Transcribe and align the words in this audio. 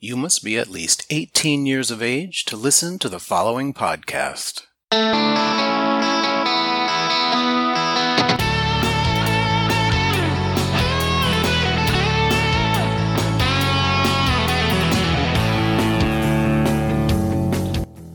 You 0.00 0.16
must 0.16 0.44
be 0.44 0.56
at 0.56 0.68
least 0.68 1.04
18 1.10 1.66
years 1.66 1.90
of 1.90 2.00
age 2.00 2.44
to 2.44 2.56
listen 2.56 3.00
to 3.00 3.08
the 3.08 3.18
following 3.18 3.74
podcast. 3.74 4.62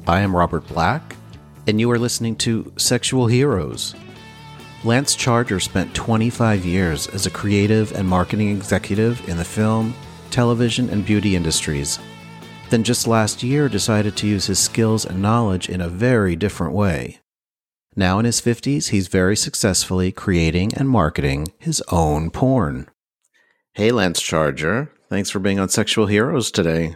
I 0.07 0.21
am 0.21 0.33
Robert 0.33 0.65
Black, 0.69 1.17
and 1.67 1.81
you 1.81 1.91
are 1.91 1.99
listening 1.99 2.37
to 2.37 2.71
Sexual 2.77 3.27
Heroes. 3.27 3.93
Lance 4.85 5.15
Charger 5.15 5.59
spent 5.59 5.93
25 5.93 6.65
years 6.65 7.07
as 7.07 7.25
a 7.25 7.29
creative 7.29 7.91
and 7.91 8.07
marketing 8.07 8.51
executive 8.51 9.27
in 9.27 9.35
the 9.35 9.43
film, 9.43 9.93
television, 10.33 10.89
and 10.89 11.05
beauty 11.05 11.35
industries. 11.35 11.99
Then 12.69 12.83
just 12.83 13.07
last 13.07 13.43
year 13.43 13.69
decided 13.69 14.17
to 14.17 14.27
use 14.27 14.47
his 14.47 14.59
skills 14.59 15.05
and 15.05 15.21
knowledge 15.21 15.69
in 15.69 15.79
a 15.79 15.87
very 15.87 16.35
different 16.35 16.73
way. 16.73 17.19
Now 17.95 18.17
in 18.17 18.25
his 18.25 18.41
50s, 18.41 18.89
he's 18.89 19.07
very 19.07 19.35
successfully 19.35 20.11
creating 20.11 20.73
and 20.73 20.89
marketing 20.89 21.53
his 21.59 21.83
own 21.91 22.31
porn. 22.31 22.89
Hey, 23.73 23.91
Lance 23.91 24.21
Charger. 24.21 24.91
Thanks 25.09 25.29
for 25.29 25.39
being 25.39 25.59
on 25.59 25.69
Sexual 25.69 26.07
Heroes 26.07 26.49
today. 26.49 26.95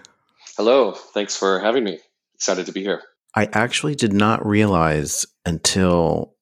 Hello. 0.57 0.93
Thanks 0.93 1.37
for 1.37 1.59
having 1.59 1.83
me. 1.83 1.99
Excited 2.33 2.65
to 2.65 2.71
be 2.71 2.81
here. 2.81 3.03
I 3.35 3.47
actually 3.53 3.93
did 3.93 4.13
not 4.13 4.43
realize 4.43 5.27
until 5.45 6.33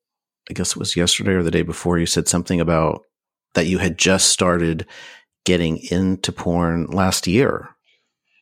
I 0.50 0.54
guess 0.54 0.72
it 0.72 0.78
was 0.78 0.96
yesterday 0.96 1.34
or 1.34 1.44
the 1.44 1.52
day 1.52 1.64
before 1.64 1.98
you 1.98 2.06
said 2.06 2.30
something 2.30 2.62
about 2.62 3.02
that 3.56 3.68
you 3.68 3.80
had 3.80 3.98
just 3.98 4.30
started 4.30 4.86
getting 5.46 5.78
into 5.78 6.32
porn 6.32 6.88
last 6.88 7.28
year. 7.28 7.70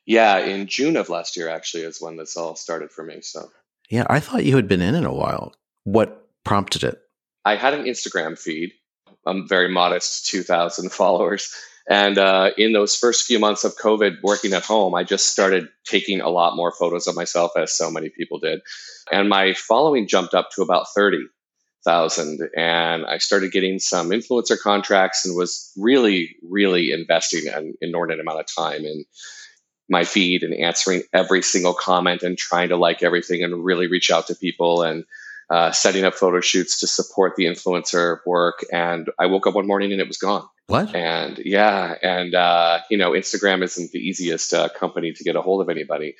Yeah, 0.05 0.39
in 0.39 0.67
June 0.67 0.97
of 0.97 1.09
last 1.09 1.37
year 1.37 1.49
actually 1.49 1.83
is 1.83 2.01
when 2.01 2.17
this 2.17 2.35
all 2.35 2.55
started 2.55 2.91
for 2.91 3.03
me. 3.03 3.21
So 3.21 3.49
Yeah, 3.89 4.05
I 4.09 4.19
thought 4.19 4.45
you 4.45 4.55
had 4.55 4.67
been 4.67 4.81
in 4.81 4.95
it 4.95 5.05
a 5.05 5.13
while. 5.13 5.53
What 5.83 6.27
prompted 6.43 6.83
it? 6.83 6.99
I 7.45 7.55
had 7.55 7.73
an 7.73 7.85
Instagram 7.85 8.37
feed. 8.37 8.71
I'm 9.25 9.47
very 9.47 9.69
modest, 9.69 10.27
2,000 10.27 10.91
followers. 10.91 11.53
And 11.89 12.17
uh, 12.17 12.51
in 12.57 12.71
those 12.71 12.95
first 12.95 13.25
few 13.25 13.39
months 13.39 13.63
of 13.63 13.75
COVID 13.75 14.17
working 14.23 14.53
at 14.53 14.63
home, 14.63 14.95
I 14.95 15.03
just 15.03 15.27
started 15.27 15.67
taking 15.85 16.21
a 16.21 16.29
lot 16.29 16.55
more 16.55 16.71
photos 16.71 17.07
of 17.07 17.15
myself, 17.15 17.51
as 17.57 17.75
so 17.75 17.91
many 17.91 18.09
people 18.09 18.39
did. 18.39 18.61
And 19.11 19.27
my 19.27 19.53
following 19.53 20.07
jumped 20.07 20.33
up 20.33 20.49
to 20.51 20.61
about 20.61 20.87
30,000. 21.85 22.49
And 22.55 23.05
I 23.05 23.17
started 23.17 23.51
getting 23.51 23.79
some 23.79 24.09
influencer 24.09 24.57
contracts 24.59 25.25
and 25.25 25.35
was 25.35 25.71
really, 25.77 26.35
really 26.41 26.91
investing 26.91 27.47
an 27.53 27.73
inordinate 27.81 28.21
amount 28.21 28.39
of 28.39 28.45
time 28.55 28.85
in 28.85 29.05
my 29.89 30.03
feed 30.03 30.43
and 30.43 30.53
answering 30.53 31.03
every 31.13 31.41
single 31.41 31.73
comment 31.73 32.23
and 32.23 32.37
trying 32.37 32.69
to 32.69 32.77
like 32.77 33.03
everything 33.03 33.43
and 33.43 33.63
really 33.63 33.87
reach 33.87 34.09
out 34.09 34.27
to 34.27 34.35
people 34.35 34.81
and 34.81 35.03
uh, 35.49 35.71
setting 35.71 36.05
up 36.05 36.15
photo 36.15 36.39
shoots 36.39 36.79
to 36.79 36.87
support 36.87 37.35
the 37.35 37.45
influencer 37.45 38.19
work. 38.25 38.65
And 38.71 39.09
I 39.19 39.25
woke 39.25 39.45
up 39.45 39.55
one 39.55 39.67
morning 39.67 39.91
and 39.91 40.01
it 40.01 40.07
was 40.07 40.17
gone. 40.17 40.47
What? 40.67 40.95
And 40.95 41.39
yeah, 41.43 41.95
and 42.01 42.33
uh, 42.33 42.79
you 42.89 42.97
know, 42.97 43.11
Instagram 43.11 43.61
isn't 43.63 43.91
the 43.91 43.99
easiest 43.99 44.53
uh, 44.53 44.69
company 44.69 45.11
to 45.11 45.23
get 45.23 45.35
a 45.35 45.41
hold 45.41 45.61
of 45.61 45.69
anybody. 45.69 46.15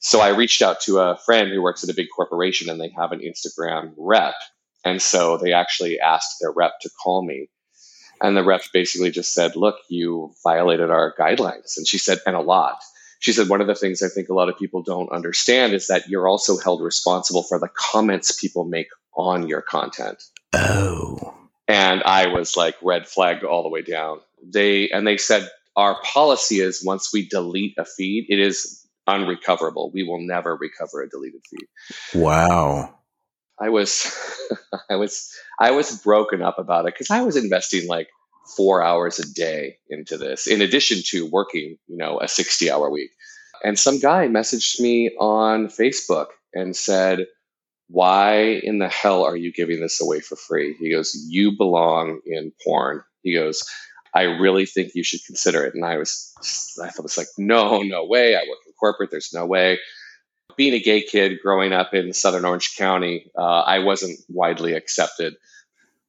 So 0.00 0.20
I 0.20 0.28
reached 0.28 0.62
out 0.62 0.80
to 0.82 1.00
a 1.00 1.18
friend 1.26 1.50
who 1.50 1.60
works 1.60 1.82
at 1.82 1.90
a 1.90 1.94
big 1.94 2.06
corporation, 2.14 2.70
and 2.70 2.80
they 2.80 2.92
have 2.96 3.10
an 3.10 3.20
Instagram 3.20 3.94
rep. 3.98 4.34
And 4.84 5.02
so 5.02 5.38
they 5.38 5.52
actually 5.52 5.98
asked 6.00 6.36
their 6.40 6.52
rep 6.52 6.72
to 6.82 6.90
call 7.02 7.24
me. 7.24 7.48
And 8.20 8.36
the 8.36 8.44
rep 8.44 8.62
basically 8.72 9.10
just 9.10 9.32
said, 9.32 9.56
Look, 9.56 9.76
you 9.88 10.32
violated 10.42 10.90
our 10.90 11.14
guidelines. 11.18 11.76
And 11.76 11.86
she 11.86 11.98
said, 11.98 12.18
and 12.26 12.36
a 12.36 12.40
lot. 12.40 12.78
She 13.20 13.32
said, 13.32 13.48
One 13.48 13.60
of 13.60 13.66
the 13.66 13.74
things 13.74 14.02
I 14.02 14.08
think 14.08 14.28
a 14.28 14.34
lot 14.34 14.48
of 14.48 14.58
people 14.58 14.82
don't 14.82 15.10
understand 15.10 15.72
is 15.72 15.86
that 15.88 16.08
you're 16.08 16.28
also 16.28 16.58
held 16.58 16.82
responsible 16.82 17.42
for 17.42 17.58
the 17.58 17.68
comments 17.76 18.40
people 18.40 18.64
make 18.64 18.88
on 19.14 19.48
your 19.48 19.62
content. 19.62 20.22
Oh. 20.52 21.34
And 21.66 22.02
I 22.02 22.28
was 22.28 22.56
like 22.56 22.76
red 22.82 23.06
flag 23.06 23.44
all 23.44 23.62
the 23.62 23.68
way 23.68 23.82
down. 23.82 24.20
They 24.42 24.88
and 24.90 25.06
they 25.06 25.16
said 25.16 25.48
our 25.76 26.00
policy 26.02 26.60
is 26.60 26.84
once 26.84 27.12
we 27.12 27.28
delete 27.28 27.74
a 27.78 27.84
feed, 27.84 28.26
it 28.28 28.38
is 28.38 28.86
unrecoverable. 29.06 29.90
We 29.92 30.02
will 30.02 30.20
never 30.20 30.56
recover 30.56 31.02
a 31.02 31.08
deleted 31.08 31.42
feed. 31.50 31.68
Wow. 32.20 32.97
I 33.60 33.68
was 33.68 34.12
I 34.90 34.96
was 34.96 35.30
I 35.60 35.70
was 35.72 36.00
broken 36.02 36.42
up 36.42 36.58
about 36.58 36.86
it 36.86 36.94
because 36.94 37.10
I 37.10 37.22
was 37.22 37.36
investing 37.36 37.88
like 37.88 38.08
four 38.56 38.82
hours 38.82 39.18
a 39.18 39.32
day 39.32 39.76
into 39.90 40.16
this, 40.16 40.46
in 40.46 40.62
addition 40.62 40.98
to 41.06 41.28
working, 41.30 41.76
you 41.86 41.96
know, 41.96 42.18
a 42.20 42.28
60 42.28 42.70
hour 42.70 42.90
week. 42.90 43.10
And 43.62 43.78
some 43.78 43.98
guy 43.98 44.26
messaged 44.28 44.80
me 44.80 45.10
on 45.18 45.66
Facebook 45.66 46.28
and 46.54 46.74
said, 46.74 47.26
why 47.88 48.60
in 48.62 48.78
the 48.78 48.88
hell 48.88 49.24
are 49.24 49.36
you 49.36 49.52
giving 49.52 49.80
this 49.80 50.00
away 50.00 50.20
for 50.20 50.36
free? 50.36 50.76
He 50.78 50.92
goes, 50.92 51.16
You 51.26 51.56
belong 51.56 52.20
in 52.26 52.52
porn. 52.64 53.02
He 53.22 53.34
goes, 53.34 53.66
I 54.14 54.22
really 54.22 54.66
think 54.66 54.94
you 54.94 55.02
should 55.02 55.24
consider 55.26 55.64
it. 55.64 55.74
And 55.74 55.84
I 55.84 55.96
was, 55.96 56.76
I 56.82 56.90
was 57.02 57.16
like, 57.16 57.28
no, 57.36 57.82
no 57.82 58.04
way. 58.04 58.36
I 58.36 58.40
work 58.40 58.58
in 58.66 58.72
corporate. 58.78 59.10
There's 59.10 59.32
no 59.32 59.46
way. 59.46 59.78
Being 60.58 60.74
a 60.74 60.80
gay 60.80 61.02
kid 61.02 61.38
growing 61.40 61.72
up 61.72 61.94
in 61.94 62.12
Southern 62.12 62.44
Orange 62.44 62.76
County, 62.76 63.30
uh, 63.38 63.60
I 63.60 63.78
wasn't 63.78 64.18
widely 64.28 64.74
accepted. 64.74 65.36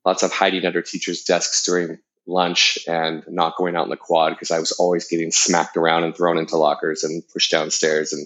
Lots 0.03 0.23
of 0.23 0.31
hiding 0.31 0.65
under 0.65 0.81
teachers' 0.81 1.23
desks 1.23 1.63
during 1.63 1.99
lunch 2.25 2.79
and 2.87 3.23
not 3.27 3.57
going 3.57 3.75
out 3.75 3.83
in 3.83 3.91
the 3.91 3.95
quad 3.97 4.33
because 4.33 4.49
I 4.49 4.59
was 4.59 4.71
always 4.71 5.07
getting 5.07 5.31
smacked 5.31 5.77
around 5.77 6.03
and 6.03 6.15
thrown 6.15 6.39
into 6.39 6.57
lockers 6.57 7.03
and 7.03 7.23
pushed 7.31 7.51
downstairs 7.51 8.11
and 8.11 8.25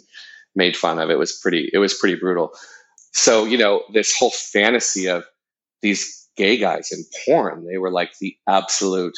made 0.56 0.78
fun 0.78 0.98
of. 0.98 1.10
It 1.10 1.20
was 1.20 1.34
pretty, 1.34 1.70
it 1.74 1.78
was 1.80 1.94
pretty 1.94 2.16
brutal. 2.16 2.54
So, 3.12 3.44
you 3.44 3.58
know, 3.58 3.84
this 3.92 4.16
whole 4.18 4.32
fantasy 4.32 5.08
of 5.08 5.26
these 5.82 6.28
gay 6.38 6.58
guys 6.58 6.92
in 6.92 7.04
porn, 7.26 7.66
they 7.66 7.78
were 7.78 7.92
like 7.92 8.18
the 8.20 8.38
absolute 8.48 9.18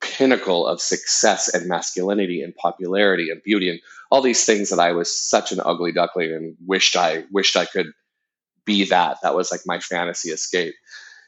pinnacle 0.00 0.66
of 0.66 0.80
success 0.80 1.52
and 1.52 1.68
masculinity 1.68 2.42
and 2.42 2.54
popularity 2.54 3.30
and 3.30 3.42
beauty 3.42 3.68
and 3.70 3.80
all 4.10 4.22
these 4.22 4.44
things 4.44 4.70
that 4.70 4.78
I 4.78 4.92
was 4.92 5.18
such 5.18 5.52
an 5.52 5.60
ugly 5.64 5.92
duckling 5.92 6.32
and 6.32 6.56
wished 6.66 6.96
I 6.96 7.24
wished 7.32 7.56
I 7.56 7.64
could 7.64 7.88
be 8.64 8.84
that. 8.84 9.18
That 9.22 9.34
was 9.34 9.50
like 9.50 9.60
my 9.66 9.80
fantasy 9.80 10.30
escape. 10.30 10.74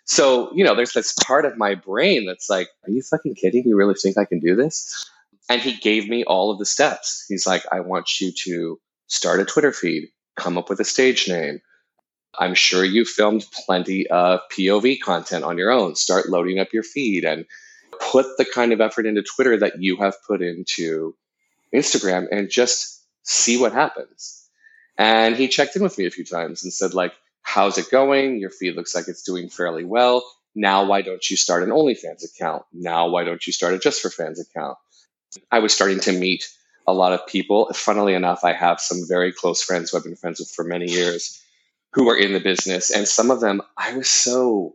So, 0.04 0.52
you 0.54 0.64
know, 0.64 0.74
there's 0.74 0.92
this 0.92 1.12
part 1.12 1.44
of 1.44 1.56
my 1.56 1.74
brain 1.74 2.26
that's 2.26 2.50
like, 2.50 2.68
are 2.84 2.90
you 2.90 3.02
fucking 3.02 3.34
kidding? 3.34 3.64
You 3.66 3.76
really 3.76 3.94
think 3.94 4.18
I 4.18 4.24
can 4.24 4.40
do 4.40 4.56
this? 4.56 5.08
And 5.48 5.60
he 5.60 5.74
gave 5.74 6.08
me 6.08 6.24
all 6.24 6.50
of 6.50 6.58
the 6.58 6.66
steps. 6.66 7.24
He's 7.28 7.46
like, 7.46 7.64
I 7.72 7.80
want 7.80 8.20
you 8.20 8.32
to 8.44 8.80
start 9.08 9.40
a 9.40 9.44
Twitter 9.44 9.72
feed, 9.72 10.08
come 10.36 10.56
up 10.56 10.68
with 10.70 10.80
a 10.80 10.84
stage 10.84 11.28
name, 11.28 11.60
I'm 12.38 12.54
sure 12.54 12.84
you 12.84 13.04
filmed 13.04 13.44
plenty 13.66 14.08
of 14.08 14.40
POV 14.52 15.00
content 15.00 15.44
on 15.44 15.58
your 15.58 15.70
own. 15.70 15.96
Start 15.96 16.28
loading 16.28 16.58
up 16.58 16.72
your 16.72 16.82
feed 16.82 17.24
and 17.24 17.44
put 18.00 18.26
the 18.38 18.44
kind 18.44 18.72
of 18.72 18.80
effort 18.80 19.06
into 19.06 19.22
Twitter 19.22 19.58
that 19.58 19.80
you 19.80 19.96
have 19.96 20.14
put 20.26 20.42
into 20.42 21.14
Instagram 21.74 22.26
and 22.30 22.50
just 22.50 23.04
see 23.22 23.58
what 23.58 23.72
happens. 23.72 24.48
And 24.98 25.36
he 25.36 25.48
checked 25.48 25.76
in 25.76 25.82
with 25.82 25.96
me 25.98 26.06
a 26.06 26.10
few 26.10 26.24
times 26.24 26.64
and 26.64 26.72
said, 26.72 26.94
like, 26.94 27.12
how's 27.42 27.78
it 27.78 27.90
going? 27.90 28.38
Your 28.38 28.50
feed 28.50 28.76
looks 28.76 28.94
like 28.94 29.08
it's 29.08 29.22
doing 29.22 29.48
fairly 29.48 29.84
well. 29.84 30.24
Now, 30.54 30.84
why 30.84 31.02
don't 31.02 31.28
you 31.30 31.36
start 31.36 31.62
an 31.62 31.70
OnlyFans 31.70 32.24
account? 32.24 32.64
Now, 32.72 33.08
why 33.08 33.24
don't 33.24 33.46
you 33.46 33.52
start 33.52 33.74
a 33.74 33.78
Just 33.78 34.02
for 34.02 34.10
Fans 34.10 34.40
account? 34.40 34.76
I 35.50 35.60
was 35.60 35.72
starting 35.72 36.00
to 36.00 36.12
meet 36.12 36.48
a 36.86 36.92
lot 36.92 37.12
of 37.12 37.26
people. 37.26 37.72
Funnily 37.72 38.14
enough, 38.14 38.44
I 38.44 38.52
have 38.52 38.80
some 38.80 39.06
very 39.06 39.32
close 39.32 39.62
friends 39.62 39.90
who 39.90 39.96
I've 39.96 40.04
been 40.04 40.16
friends 40.16 40.40
with 40.40 40.50
for 40.50 40.64
many 40.64 40.86
years 40.86 41.40
who 41.92 42.08
are 42.08 42.16
in 42.16 42.32
the 42.32 42.40
business. 42.40 42.90
And 42.90 43.06
some 43.06 43.30
of 43.30 43.40
them, 43.40 43.62
I 43.76 43.96
was 43.96 44.10
so 44.10 44.74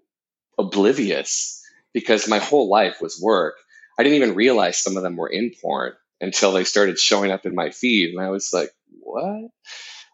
oblivious 0.58 1.62
because 1.96 2.28
my 2.28 2.40
whole 2.40 2.70
life 2.70 2.98
was 3.02 3.20
work. 3.20 3.56
I 3.98 4.04
didn't 4.04 4.18
even 4.18 4.36
realize 4.36 4.78
some 4.78 4.98
of 4.98 5.04
them 5.04 5.16
were 5.16 5.30
in 5.30 5.54
porn 5.62 5.94
until 6.20 6.52
they 6.52 6.66
started 6.66 7.00
showing 7.00 7.32
up 7.32 7.46
in 7.46 7.56
my 7.56 7.72
feed. 7.72 8.14
And 8.14 8.24
I 8.24 8.30
was 8.30 8.52
like, 8.54 8.70
what? 9.00 9.50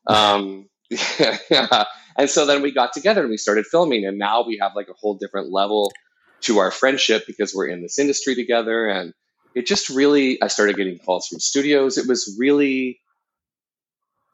um. 0.07 0.69
And 2.17 2.29
so 2.29 2.45
then 2.45 2.61
we 2.61 2.71
got 2.73 2.91
together 2.91 3.21
and 3.21 3.29
we 3.29 3.37
started 3.37 3.65
filming. 3.65 4.05
And 4.05 4.19
now 4.19 4.43
we 4.45 4.57
have 4.61 4.73
like 4.75 4.89
a 4.89 4.93
whole 4.99 5.15
different 5.15 5.49
level 5.51 5.93
to 6.41 6.59
our 6.59 6.69
friendship 6.69 7.23
because 7.25 7.55
we're 7.55 7.67
in 7.67 7.81
this 7.81 7.97
industry 7.97 8.35
together. 8.35 8.85
And 8.87 9.13
it 9.55 9.65
just 9.65 9.89
really, 9.89 10.39
I 10.41 10.47
started 10.47 10.75
getting 10.75 10.99
calls 10.99 11.27
from 11.27 11.39
studios. 11.39 11.97
It 11.97 12.07
was 12.07 12.35
really 12.37 12.99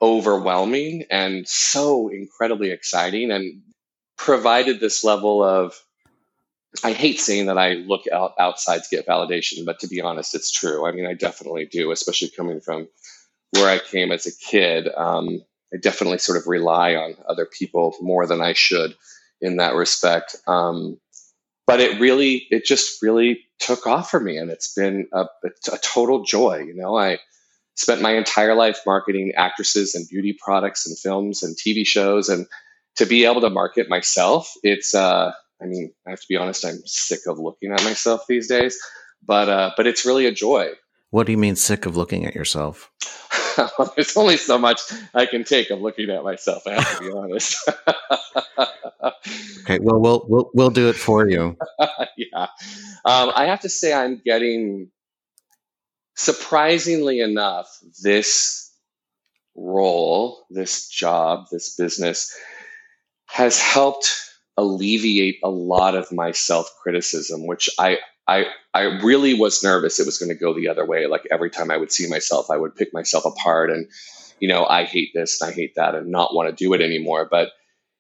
overwhelming 0.02 1.06
and 1.12 1.48
so 1.48 2.10
incredibly 2.10 2.72
exciting 2.72 3.32
and 3.32 3.62
provided 4.18 4.80
this 4.80 5.04
level 5.04 5.44
of 5.44 5.76
I 6.84 6.94
hate 6.94 7.20
saying 7.20 7.48
that 7.48 7.58
I 7.58 7.74
look 7.74 8.04
out 8.12 8.34
outside 8.40 8.84
to 8.84 8.96
get 8.96 9.08
validation, 9.08 9.66
but 9.66 9.80
to 9.80 9.88
be 9.88 10.02
honest, 10.02 10.36
it's 10.36 10.52
true. 10.52 10.86
I 10.86 10.92
mean, 10.92 11.06
I 11.06 11.14
definitely 11.14 11.66
do, 11.66 11.92
especially 11.92 12.30
coming 12.30 12.62
from 12.62 12.88
where 13.52 13.70
I 13.70 13.80
came 13.80 14.12
as 14.12 14.26
a 14.26 14.36
kid. 14.36 14.88
Um, 14.96 15.44
I 15.74 15.78
definitely 15.78 16.20
sort 16.20 16.38
of 16.38 16.48
rely 16.48 16.96
on 16.96 17.16
other 17.28 17.46
people 17.46 17.96
more 18.02 18.28
than 18.28 18.42
I 18.42 18.54
should 18.54 18.96
in 19.42 19.58
that 19.58 19.76
respect. 19.76 20.36
Um, 20.48 21.00
but 21.66 21.80
it 21.80 22.00
really, 22.00 22.48
it 22.50 22.66
just 22.66 23.02
really 23.02 23.42
took 23.60 23.88
off 23.88 24.10
for 24.10 24.20
me, 24.20 24.38
and 24.38 24.52
it's 24.52 24.74
been 24.74 25.08
a, 25.12 25.26
a 25.44 25.78
total 25.82 26.24
joy. 26.24 26.60
You 26.60 26.76
know, 26.76 26.98
I 26.98 27.20
spent 27.78 28.02
my 28.02 28.16
entire 28.16 28.56
life 28.56 28.80
marketing 28.86 29.34
actresses 29.36 29.94
and 29.94 30.08
beauty 30.10 30.34
products 30.34 30.88
and 30.88 30.98
films 30.98 31.44
and 31.44 31.56
TV 31.56 31.86
shows. 31.86 32.28
And 32.28 32.48
to 32.96 33.06
be 33.06 33.26
able 33.26 33.42
to 33.42 33.52
market 33.52 33.88
myself, 33.88 34.52
it's, 34.64 34.96
uh, 34.96 35.32
I 35.62 35.66
mean, 35.66 35.92
I 36.06 36.12
have 36.12 36.20
to 36.20 36.26
be 36.30 36.38
honest, 36.38 36.66
I'm 36.66 36.80
sick 36.86 37.22
of 37.28 37.40
looking 37.40 37.72
at 37.72 37.84
myself 37.84 38.26
these 38.28 38.48
days, 38.48 38.78
but, 39.26 39.50
uh, 39.50 39.72
but 39.76 39.88
it's 39.88 40.06
really 40.06 40.26
a 40.26 40.32
joy. 40.32 40.72
What 41.10 41.26
do 41.26 41.32
you 41.32 41.38
mean 41.38 41.56
sick 41.56 41.86
of 41.86 41.96
looking 41.96 42.26
at 42.26 42.36
yourself? 42.36 42.92
There's 43.96 44.16
only 44.18 44.38
so 44.38 44.58
much 44.58 44.82
I 45.14 45.26
can 45.26 45.44
take 45.44 45.70
of 45.70 45.82
looking 45.82 46.10
at 46.10 46.24
myself. 46.24 46.64
I 46.68 46.74
have 46.74 46.98
to 46.98 47.04
be 47.04 47.12
honest. 47.12 47.58
okay, 49.62 49.80
well, 49.82 50.00
we'll 50.00 50.26
we'll 50.28 50.52
we'll 50.54 50.70
do 50.70 50.90
it 50.90 50.96
for 50.96 51.28
you. 51.28 51.58
yeah, 52.18 52.48
um, 53.06 53.32
I 53.36 53.46
have 53.46 53.62
to 53.62 53.70
say 53.70 53.94
I'm 53.94 54.22
getting 54.24 54.92
surprisingly 56.16 57.20
enough 57.20 57.68
this 58.04 58.72
role, 59.56 60.46
this 60.50 60.88
job, 60.88 61.46
this 61.52 61.76
business 61.76 62.36
has 63.28 63.60
helped 63.60 64.14
alleviate 64.58 65.40
a 65.44 65.50
lot 65.50 65.96
of 65.96 66.12
my 66.12 66.32
self 66.32 66.70
criticism, 66.82 67.46
which 67.46 67.70
I 67.80 68.00
I 68.28 68.46
I 68.74 68.82
really 68.82 69.34
was 69.34 69.64
nervous 69.64 70.00
it 70.00 70.06
was 70.06 70.18
going 70.18 70.30
to 70.30 70.36
go 70.36 70.54
the 70.54 70.68
other 70.68 70.86
way. 70.86 71.08
Like 71.08 71.28
every 71.32 71.50
time 71.50 71.72
I 71.72 71.78
would 71.78 71.92
see 71.92 72.08
myself, 72.10 72.50
I 72.50 72.58
would 72.58 72.76
pick 72.76 72.94
myself 72.94 73.26
apart 73.26 73.72
and 73.72 73.88
you 74.40 74.48
know, 74.48 74.66
I 74.66 74.84
hate 74.84 75.10
this 75.16 75.42
and 75.42 75.50
I 75.50 75.54
hate 75.54 75.76
that 75.76 75.96
and 75.96 76.12
not 76.12 76.36
want 76.36 76.50
to 76.50 76.56
do 76.56 76.74
it 76.74 76.82
anymore. 76.82 77.28
But 77.30 77.50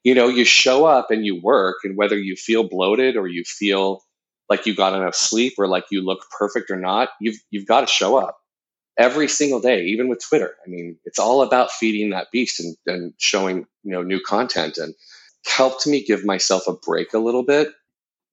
you 0.04 0.16
know, 0.16 0.28
you 0.28 0.46
show 0.46 0.86
up 0.86 1.12
and 1.12 1.26
you 1.26 1.42
work 1.42 1.78
and 1.84 1.98
whether 1.98 2.18
you 2.18 2.36
feel 2.36 2.68
bloated 2.68 3.18
or 3.18 3.28
you 3.28 3.44
feel 3.44 4.04
like 4.50 4.66
you 4.66 4.76
got 4.76 4.94
enough 4.94 5.16
sleep 5.16 5.54
or 5.58 5.68
like 5.68 5.86
you 5.92 6.02
look 6.02 6.26
perfect 6.38 6.72
or 6.72 6.78
not, 6.78 7.10
you've 7.20 7.38
you've 7.52 7.66
got 7.66 7.82
to 7.82 7.88
show 7.88 8.18
up 8.18 8.38
every 8.98 9.28
single 9.28 9.60
day, 9.60 9.84
even 9.86 10.08
with 10.08 10.24
Twitter. 10.28 10.56
I 10.66 10.70
mean, 10.70 10.98
it's 11.06 11.20
all 11.20 11.42
about 11.42 11.72
feeding 11.72 12.10
that 12.12 12.32
beast 12.32 12.60
and, 12.60 12.76
and 12.88 13.14
showing, 13.18 13.68
you 13.84 13.92
know, 13.92 14.02
new 14.02 14.20
content 14.20 14.78
and 14.78 14.96
helped 15.46 15.88
me 15.88 16.04
give 16.04 16.26
myself 16.26 16.68
a 16.68 16.74
break 16.74 17.14
a 17.14 17.20
little 17.20 17.44
bit 17.44 17.70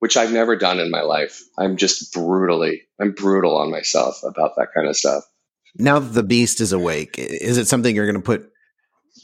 which 0.04 0.18
I've 0.18 0.32
never 0.32 0.54
done 0.54 0.80
in 0.80 0.90
my 0.90 1.00
life. 1.00 1.42
I'm 1.58 1.78
just 1.78 2.12
brutally, 2.12 2.82
I'm 3.00 3.12
brutal 3.12 3.56
on 3.56 3.70
myself 3.70 4.22
about 4.22 4.52
that 4.56 4.68
kind 4.74 4.86
of 4.86 4.98
stuff. 4.98 5.24
Now 5.76 5.98
that 5.98 6.12
the 6.12 6.22
beast 6.22 6.60
is 6.60 6.72
awake, 6.72 7.14
is 7.16 7.56
it 7.56 7.68
something 7.68 7.96
you're 7.96 8.04
going 8.04 8.14
to 8.14 8.20
put 8.20 8.50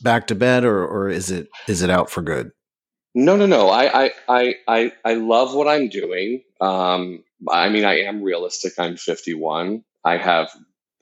back 0.03 0.29
to 0.29 0.35
bed 0.35 0.65
or, 0.65 0.83
or 0.83 1.11
is 1.11 1.31
it, 1.31 1.49
is 1.69 1.83
it 1.83 1.91
out 1.91 2.11
for 2.11 2.23
good? 2.23 2.53
No, 3.15 3.37
no, 3.37 3.45
no. 3.45 3.69
I, 3.69 4.05
I, 4.05 4.11
I, 4.27 4.55
I, 4.67 4.93
I 5.05 5.15
love 5.17 5.55
what 5.55 5.69
I'm 5.69 5.91
doing. 5.91 6.43
Um, 6.63 7.25
I 7.47 7.69
mean, 7.69 7.85
I 7.85 7.99
am 7.99 8.23
realistic. 8.23 8.73
I'm 8.79 8.97
51. 8.97 9.85
I 10.07 10.17
have 10.17 10.49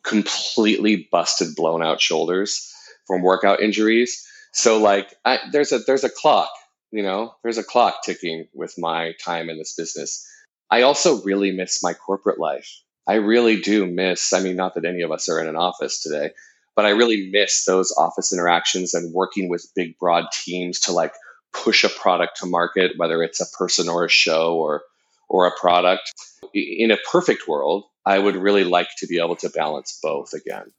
completely 0.02 1.08
busted, 1.12 1.54
blown 1.54 1.84
out 1.84 2.00
shoulders 2.00 2.69
from 3.06 3.22
workout 3.22 3.60
injuries. 3.60 4.26
So 4.54 4.81
like, 4.81 5.14
I, 5.24 5.38
there's 5.52 5.70
a, 5.70 5.78
there's 5.78 6.02
a 6.02 6.10
clock 6.10 6.50
you 6.90 7.02
know, 7.02 7.35
there's 7.43 7.58
a 7.58 7.64
clock 7.64 8.02
ticking 8.02 8.49
with 8.55 8.75
my 8.79 9.12
time 9.23 9.50
in 9.50 9.58
this 9.58 9.75
business. 9.75 10.26
I 10.70 10.82
also 10.82 11.23
really 11.23 11.52
miss 11.52 11.82
my 11.82 11.94
corporate 11.94 12.38
life. 12.38 12.82
I 13.06 13.14
really 13.14 13.61
do 13.61 13.87
miss, 13.87 14.32
I 14.32 14.40
mean, 14.40 14.56
not 14.56 14.75
that 14.75 14.85
any 14.85 15.02
of 15.02 15.11
us 15.11 15.29
are 15.29 15.40
in 15.40 15.49
an 15.49 15.56
office 15.56 16.02
today, 16.02 16.31
but 16.76 16.85
I 16.85 16.90
really 16.90 17.31
miss 17.32 17.64
those 17.64 17.93
office 17.96 18.32
interactions 18.32 18.94
and 18.94 19.14
working 19.14 19.49
with 19.49 19.70
big, 19.75 19.99
broad 19.99 20.26
teams 20.31 20.81
to 20.81 20.93
like 20.93 21.14
push 21.52 21.85
a 21.85 21.88
product 21.88 22.38
to 22.40 22.46
market, 22.46 22.93
whether 22.99 23.23
it's 23.23 23.41
a 23.41 23.56
person 23.56 23.88
or 23.88 24.05
a 24.05 24.11
show 24.11 24.56
or, 24.56 24.82
or 25.29 25.46
a 25.46 25.58
product. 25.58 26.12
In 26.52 26.91
a 26.91 26.99
perfect 27.11 27.49
world, 27.49 27.84
I 28.05 28.19
would 28.19 28.37
really 28.37 28.64
like 28.64 28.88
to 28.99 29.06
be 29.06 29.19
able 29.19 29.37
to 29.37 29.50
balance 29.50 29.99
both 30.02 30.34
again. 30.34 30.73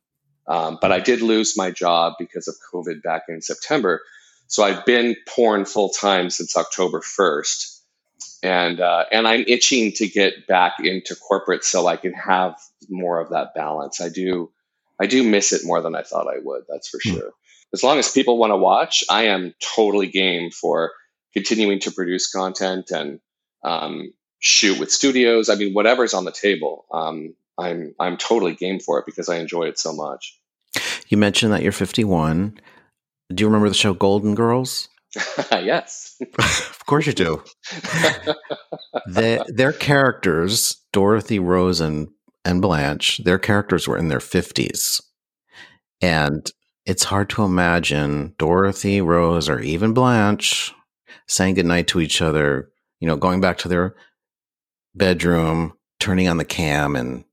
Um, 0.48 0.80
but 0.82 0.92
I 0.92 1.00
did 1.00 1.22
lose 1.22 1.58
my 1.58 1.70
job 1.70 2.14
because 2.18 2.48
of 2.48 2.56
COVID 2.74 3.04
back 3.04 3.24
in 3.30 3.42
September. 3.42 4.02
So 4.50 4.64
I've 4.64 4.84
been 4.84 5.16
porn 5.28 5.64
full 5.66 5.90
time 5.90 6.30
since 6.30 6.58
October 6.58 7.02
1st. 7.02 7.78
And, 8.42 8.80
uh, 8.80 9.06
and 9.12 9.28
I'm 9.28 9.44
itching 9.48 9.92
to 9.94 10.08
get 10.08 10.48
back 10.48 10.74
into 10.80 11.16
corporate 11.16 11.64
so 11.64 11.88
I 11.88 11.98
can 11.98 12.14
have 12.14 12.56
more 12.90 13.20
of 13.20 13.30
that 13.30 13.54
balance. 13.54 14.02
I 14.02 14.10
do, 14.10 14.52
I 15.00 15.06
do 15.06 15.24
miss 15.24 15.54
it 15.54 15.62
more 15.66 15.82
than 15.82 15.96
I 15.96 16.02
thought 16.02 16.28
I 16.28 16.40
would. 16.42 16.64
That's 16.68 16.90
for 16.90 17.00
hmm. 17.04 17.10
sure. 17.12 17.32
As 17.74 17.84
long 17.84 18.00
as 18.00 18.12
people 18.12 18.38
want 18.38 18.52
to 18.52 18.58
watch, 18.58 19.04
I 19.10 19.26
am 19.26 19.54
totally 19.76 20.08
game 20.08 20.50
for 20.50 20.94
continuing 21.34 21.80
to 21.82 21.92
produce 21.92 22.32
content 22.32 22.90
and 22.90 23.20
um, 23.64 24.14
shoot 24.40 24.80
with 24.80 24.92
studios. 24.92 25.50
I 25.50 25.56
mean, 25.56 25.74
whatever's 25.74 26.16
on 26.16 26.26
the 26.26 26.32
table, 26.32 26.86
um, 26.92 27.36
I'm 27.60 27.94
I'm 28.00 28.18
totally 28.18 28.56
game 28.56 28.80
for 28.80 28.98
it 28.98 29.06
because 29.06 29.30
I 29.30 29.38
enjoy 29.38 29.66
it 29.66 29.78
so 29.78 29.94
much. 29.94 30.40
You 31.10 31.18
mentioned 31.18 31.54
that 31.54 31.62
you're 31.62 31.72
51. 31.72 32.60
Do 33.34 33.44
you 33.44 33.48
remember 33.48 33.70
the 33.70 33.76
show 33.76 33.94
Golden 33.94 34.36
Girls? 34.36 34.90
yes. 35.52 36.18
of 36.40 36.86
course 36.86 37.06
you 37.06 37.14
do. 37.14 37.44
the, 39.06 39.46
their 39.48 39.74
characters, 39.74 40.78
Dorothy, 40.92 41.40
Rose, 41.40 41.80
and, 41.80 42.10
and 42.44 42.62
Blanche, 42.62 43.20
their 43.24 43.40
characters 43.40 43.88
were 43.88 43.98
in 43.98 44.08
their 44.08 44.20
50s. 44.20 45.02
And 46.02 46.50
it's 46.86 47.04
hard 47.04 47.30
to 47.32 47.44
imagine 47.44 48.34
Dorothy, 48.38 49.02
Rose, 49.02 49.48
or 49.48 49.60
even 49.60 49.94
Blanche 49.94 50.74
saying 51.28 51.56
goodnight 51.56 51.88
to 51.90 52.00
each 52.00 52.22
other, 52.22 52.70
you 53.00 53.08
know, 53.08 53.16
going 53.16 53.42
back 53.42 53.60
to 53.60 53.68
their 53.68 53.96
bedroom, 54.96 55.74
turning 56.00 56.28
on 56.28 56.38
the 56.38 56.46
cam 56.46 56.96
and 56.96 57.24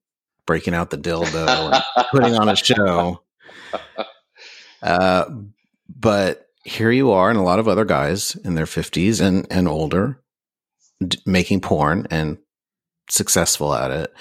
breaking 0.47 0.75
out 0.75 0.91
the 0.91 0.99
dildo 0.99 1.73
and 1.73 2.07
putting 2.11 2.35
on 2.35 2.49
a 2.49 2.57
show. 2.57 3.23
Uh, 4.83 5.25
but 5.99 6.47
here 6.65 6.91
you 6.91 7.13
are, 7.13 7.31
and 7.31 7.39
a 7.39 7.43
lot 7.43 7.59
of 7.59 7.69
other 7.69 7.85
guys 7.85 8.35
in 8.37 8.55
their 8.55 8.67
50s 8.67 9.21
and, 9.21 9.47
and 9.51 9.69
older 9.69 10.21
d- 11.07 11.19
making 11.25 11.61
porn 11.61 12.07
and 12.11 12.39
successful 13.09 13.75
at 13.75 13.91
it. 13.91 14.13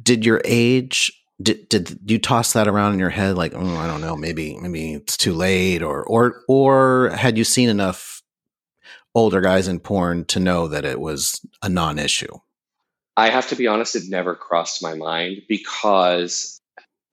Did 0.00 0.24
your 0.24 0.40
age 0.44 1.12
did 1.42 1.68
did 1.68 1.98
you 2.06 2.18
toss 2.18 2.52
that 2.52 2.68
around 2.68 2.92
in 2.92 3.00
your 3.00 3.10
head 3.10 3.36
like 3.36 3.54
oh 3.56 3.76
I 3.76 3.88
don't 3.88 4.00
know 4.00 4.14
maybe 4.14 4.56
maybe 4.60 4.94
it's 4.94 5.16
too 5.16 5.32
late 5.32 5.82
or 5.82 6.04
or 6.04 6.42
or 6.46 7.10
had 7.10 7.36
you 7.36 7.42
seen 7.42 7.68
enough 7.68 8.22
older 9.16 9.40
guys 9.40 9.66
in 9.66 9.80
porn 9.80 10.24
to 10.26 10.38
know 10.38 10.68
that 10.68 10.84
it 10.84 11.00
was 11.00 11.44
a 11.62 11.68
non-issue? 11.68 12.38
I 13.16 13.30
have 13.30 13.48
to 13.48 13.56
be 13.56 13.66
honest 13.66 13.96
it 13.96 14.04
never 14.08 14.36
crossed 14.36 14.82
my 14.82 14.94
mind 14.94 15.42
because 15.48 16.53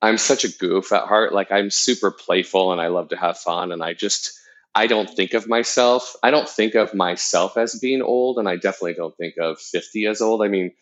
I'm 0.02 0.18
such 0.18 0.44
a 0.44 0.48
goof 0.48 0.92
at 0.92 1.06
heart. 1.06 1.32
Like 1.32 1.52
I'm 1.52 1.70
super 1.70 2.10
playful 2.10 2.72
and 2.72 2.80
I 2.80 2.88
love 2.88 3.08
to 3.10 3.16
have 3.16 3.38
fun. 3.38 3.70
And 3.70 3.82
I 3.82 3.94
just, 3.94 4.32
I 4.74 4.88
don't 4.88 5.08
think 5.08 5.32
of 5.32 5.48
myself. 5.48 6.16
I 6.24 6.32
don't 6.32 6.48
think 6.48 6.74
of 6.74 6.92
myself 6.92 7.56
as 7.56 7.78
being 7.78 8.02
old. 8.02 8.38
And 8.38 8.48
I 8.48 8.56
definitely 8.56 8.94
don't 8.94 9.16
think 9.16 9.34
of 9.40 9.60
50 9.60 10.06
as 10.06 10.20
old. 10.20 10.42
I 10.42 10.48
mean, 10.48 10.72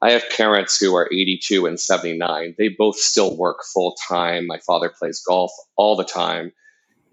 I 0.00 0.12
have 0.12 0.28
parents 0.30 0.78
who 0.80 0.96
are 0.96 1.08
82 1.12 1.66
and 1.66 1.78
79. 1.78 2.54
They 2.58 2.68
both 2.68 2.96
still 2.96 3.36
work 3.36 3.58
full 3.72 3.94
time. 4.08 4.46
My 4.46 4.58
father 4.58 4.90
plays 4.98 5.22
golf 5.24 5.52
all 5.76 5.94
the 5.94 6.04
time, 6.04 6.50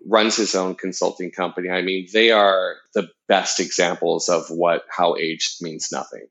runs 0.07 0.37
his 0.37 0.55
own 0.55 0.75
consulting 0.75 1.29
company. 1.29 1.69
I 1.69 1.83
mean, 1.83 2.07
they 2.13 2.31
are 2.31 2.77
the 2.95 3.09
best 3.27 3.59
examples 3.59 4.27
of 4.27 4.47
what 4.49 4.85
how 4.89 5.15
age 5.17 5.57
means 5.61 5.89
nothing. 5.91 6.25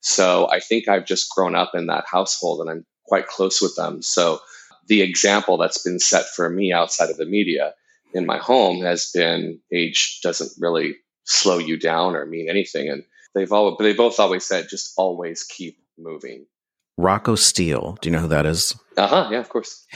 So 0.00 0.50
I 0.50 0.60
think 0.60 0.88
I've 0.88 1.06
just 1.06 1.30
grown 1.30 1.54
up 1.54 1.70
in 1.74 1.86
that 1.86 2.04
household 2.10 2.60
and 2.60 2.68
I'm 2.68 2.84
quite 3.06 3.28
close 3.28 3.62
with 3.62 3.74
them. 3.76 4.02
So 4.02 4.40
the 4.88 5.02
example 5.02 5.56
that's 5.56 5.82
been 5.82 5.98
set 5.98 6.26
for 6.26 6.50
me 6.50 6.72
outside 6.72 7.10
of 7.10 7.16
the 7.16 7.26
media 7.26 7.74
in 8.14 8.26
my 8.26 8.38
home 8.38 8.82
has 8.82 9.10
been 9.12 9.58
age 9.72 10.20
doesn't 10.22 10.52
really 10.58 10.96
slow 11.24 11.58
you 11.58 11.78
down 11.78 12.14
or 12.14 12.26
mean 12.26 12.48
anything. 12.48 12.88
And 12.88 13.04
they've 13.34 13.52
all, 13.52 13.76
but 13.76 13.84
they 13.84 13.94
both 13.94 14.20
always 14.20 14.44
said, 14.44 14.68
just 14.68 14.92
always 14.96 15.44
keep 15.44 15.78
moving. 15.98 16.46
Rocco 16.98 17.34
Steele, 17.34 17.96
do 18.00 18.08
you 18.08 18.12
know 18.14 18.22
who 18.22 18.28
that 18.28 18.46
is? 18.46 18.76
Uh 18.96 19.06
huh. 19.06 19.28
Yeah, 19.30 19.38
of 19.38 19.48
course. 19.48 19.86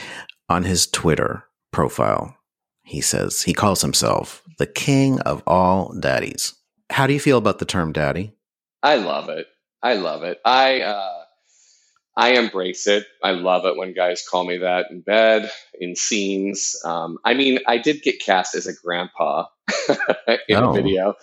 On 0.49 0.63
his 0.63 0.87
Twitter 0.87 1.43
profile, 1.71 2.35
he 2.83 3.01
says 3.01 3.43
he 3.43 3.53
calls 3.53 3.81
himself 3.81 4.41
the 4.57 4.65
king 4.65 5.19
of 5.21 5.43
all 5.45 5.93
daddies. 5.99 6.55
How 6.89 7.05
do 7.05 7.13
you 7.13 7.19
feel 7.19 7.37
about 7.37 7.59
the 7.59 7.65
term 7.65 7.91
daddy? 7.91 8.33
I 8.81 8.95
love 8.95 9.29
it. 9.29 9.47
I 9.83 9.93
love 9.93 10.23
it. 10.23 10.39
I, 10.43 10.81
uh, 10.81 11.16
I 12.17 12.31
embrace 12.31 12.87
it. 12.87 13.05
I 13.23 13.31
love 13.31 13.65
it 13.67 13.77
when 13.77 13.93
guys 13.93 14.25
call 14.27 14.43
me 14.43 14.57
that 14.57 14.87
in 14.89 15.01
bed, 15.01 15.51
in 15.79 15.95
scenes. 15.95 16.75
Um, 16.83 17.19
I 17.23 17.35
mean, 17.35 17.59
I 17.67 17.77
did 17.77 18.01
get 18.01 18.19
cast 18.19 18.55
as 18.55 18.65
a 18.65 18.73
grandpa 18.73 19.45
in 20.49 20.57
oh. 20.57 20.71
a 20.71 20.73
video. 20.73 21.13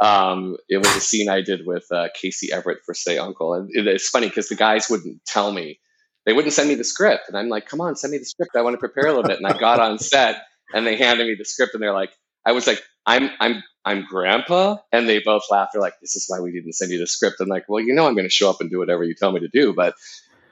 Um, 0.00 0.56
it 0.68 0.78
was 0.78 0.94
a 0.94 1.00
scene 1.00 1.28
I 1.28 1.40
did 1.40 1.66
with 1.66 1.84
uh, 1.90 2.06
Casey 2.14 2.52
Everett 2.52 2.78
for 2.86 2.94
Say 2.94 3.18
Uncle. 3.18 3.54
And 3.54 3.68
it's 3.74 4.08
funny 4.08 4.28
because 4.28 4.48
the 4.48 4.54
guys 4.54 4.88
wouldn't 4.88 5.24
tell 5.26 5.50
me, 5.50 5.80
they 6.24 6.32
wouldn't 6.32 6.54
send 6.54 6.68
me 6.68 6.76
the 6.76 6.84
script. 6.84 7.24
And 7.26 7.36
I'm 7.36 7.48
like, 7.48 7.66
come 7.66 7.80
on, 7.80 7.96
send 7.96 8.12
me 8.12 8.18
the 8.18 8.24
script. 8.24 8.52
I 8.54 8.62
want 8.62 8.74
to 8.74 8.78
prepare 8.78 9.08
a 9.08 9.12
little 9.12 9.24
bit. 9.24 9.38
And 9.38 9.46
I 9.48 9.58
got 9.58 9.80
on 9.80 9.98
set 9.98 10.40
and 10.72 10.86
they 10.86 10.94
handed 10.94 11.26
me 11.26 11.34
the 11.36 11.44
script 11.44 11.74
and 11.74 11.82
they're 11.82 11.92
like, 11.92 12.12
I 12.46 12.52
was 12.52 12.68
like, 12.68 12.80
I'm, 13.06 13.28
I'm, 13.40 13.60
I'm 13.84 14.06
grandpa. 14.08 14.76
And 14.92 15.08
they 15.08 15.18
both 15.18 15.42
laughed. 15.50 15.72
They're 15.72 15.82
like, 15.82 15.98
this 16.00 16.14
is 16.14 16.26
why 16.28 16.38
we 16.40 16.52
didn't 16.52 16.74
send 16.74 16.92
you 16.92 16.98
the 16.98 17.06
script. 17.06 17.40
I'm 17.40 17.48
like, 17.48 17.64
well, 17.68 17.82
you 17.82 17.92
know, 17.92 18.06
I'm 18.06 18.14
going 18.14 18.26
to 18.26 18.30
show 18.30 18.48
up 18.48 18.60
and 18.60 18.70
do 18.70 18.78
whatever 18.78 19.02
you 19.02 19.14
tell 19.14 19.32
me 19.32 19.40
to 19.40 19.48
do. 19.48 19.74
But 19.74 19.94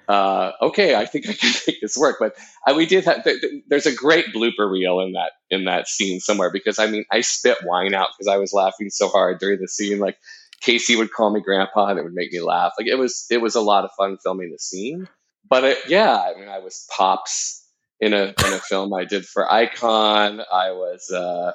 uh, 0.08 0.52
okay, 0.60 0.94
I 0.94 1.06
think 1.06 1.28
I 1.28 1.32
can 1.32 1.52
make 1.66 1.80
this 1.80 1.96
work. 1.96 2.16
But 2.18 2.34
uh, 2.66 2.74
we 2.74 2.86
did 2.86 3.04
have, 3.04 3.24
th- 3.24 3.40
th- 3.40 3.64
there's 3.68 3.86
a 3.86 3.94
great 3.94 4.26
blooper 4.34 4.70
reel 4.70 5.00
in 5.00 5.12
that, 5.12 5.32
in 5.50 5.64
that 5.64 5.88
scene 5.88 6.20
somewhere 6.20 6.50
because 6.50 6.78
I 6.78 6.86
mean, 6.86 7.04
I 7.10 7.20
spit 7.20 7.58
wine 7.64 7.94
out 7.94 8.08
because 8.16 8.32
I 8.32 8.38
was 8.38 8.52
laughing 8.52 8.90
so 8.90 9.08
hard 9.08 9.38
during 9.38 9.60
the 9.60 9.68
scene. 9.68 9.98
Like 9.98 10.18
Casey 10.60 10.96
would 10.96 11.12
call 11.12 11.30
me 11.30 11.40
grandpa 11.40 11.88
and 11.88 11.98
it 11.98 12.02
would 12.04 12.14
make 12.14 12.32
me 12.32 12.40
laugh. 12.40 12.72
Like 12.78 12.88
it 12.88 12.96
was, 12.96 13.26
it 13.30 13.40
was 13.40 13.54
a 13.54 13.60
lot 13.60 13.84
of 13.84 13.90
fun 13.96 14.18
filming 14.22 14.50
the 14.50 14.58
scene. 14.58 15.08
But 15.48 15.64
it, 15.64 15.78
yeah, 15.88 16.16
I 16.16 16.38
mean, 16.38 16.48
I 16.48 16.58
was 16.58 16.86
pops 16.96 17.66
in 18.00 18.12
a, 18.12 18.34
in 18.46 18.52
a 18.52 18.58
film 18.58 18.92
I 18.94 19.04
did 19.04 19.26
for 19.26 19.50
Icon. 19.50 20.40
I 20.40 20.72
was, 20.72 21.10
uh, 21.10 21.52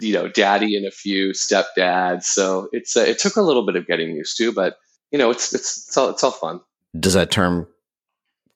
you 0.00 0.12
know, 0.12 0.28
daddy 0.28 0.76
and 0.76 0.86
a 0.86 0.90
few 0.90 1.30
stepdads. 1.30 2.24
So 2.24 2.68
it's, 2.72 2.96
uh, 2.96 3.00
it 3.00 3.18
took 3.18 3.36
a 3.36 3.42
little 3.42 3.64
bit 3.66 3.76
of 3.76 3.86
getting 3.86 4.10
used 4.10 4.36
to, 4.38 4.52
but 4.52 4.76
you 5.10 5.18
know, 5.18 5.30
it's, 5.30 5.54
it's, 5.54 5.88
it's 5.88 5.96
all, 5.96 6.10
it's 6.10 6.22
all 6.22 6.30
fun. 6.30 6.60
Does 6.98 7.14
that 7.14 7.30
term 7.30 7.66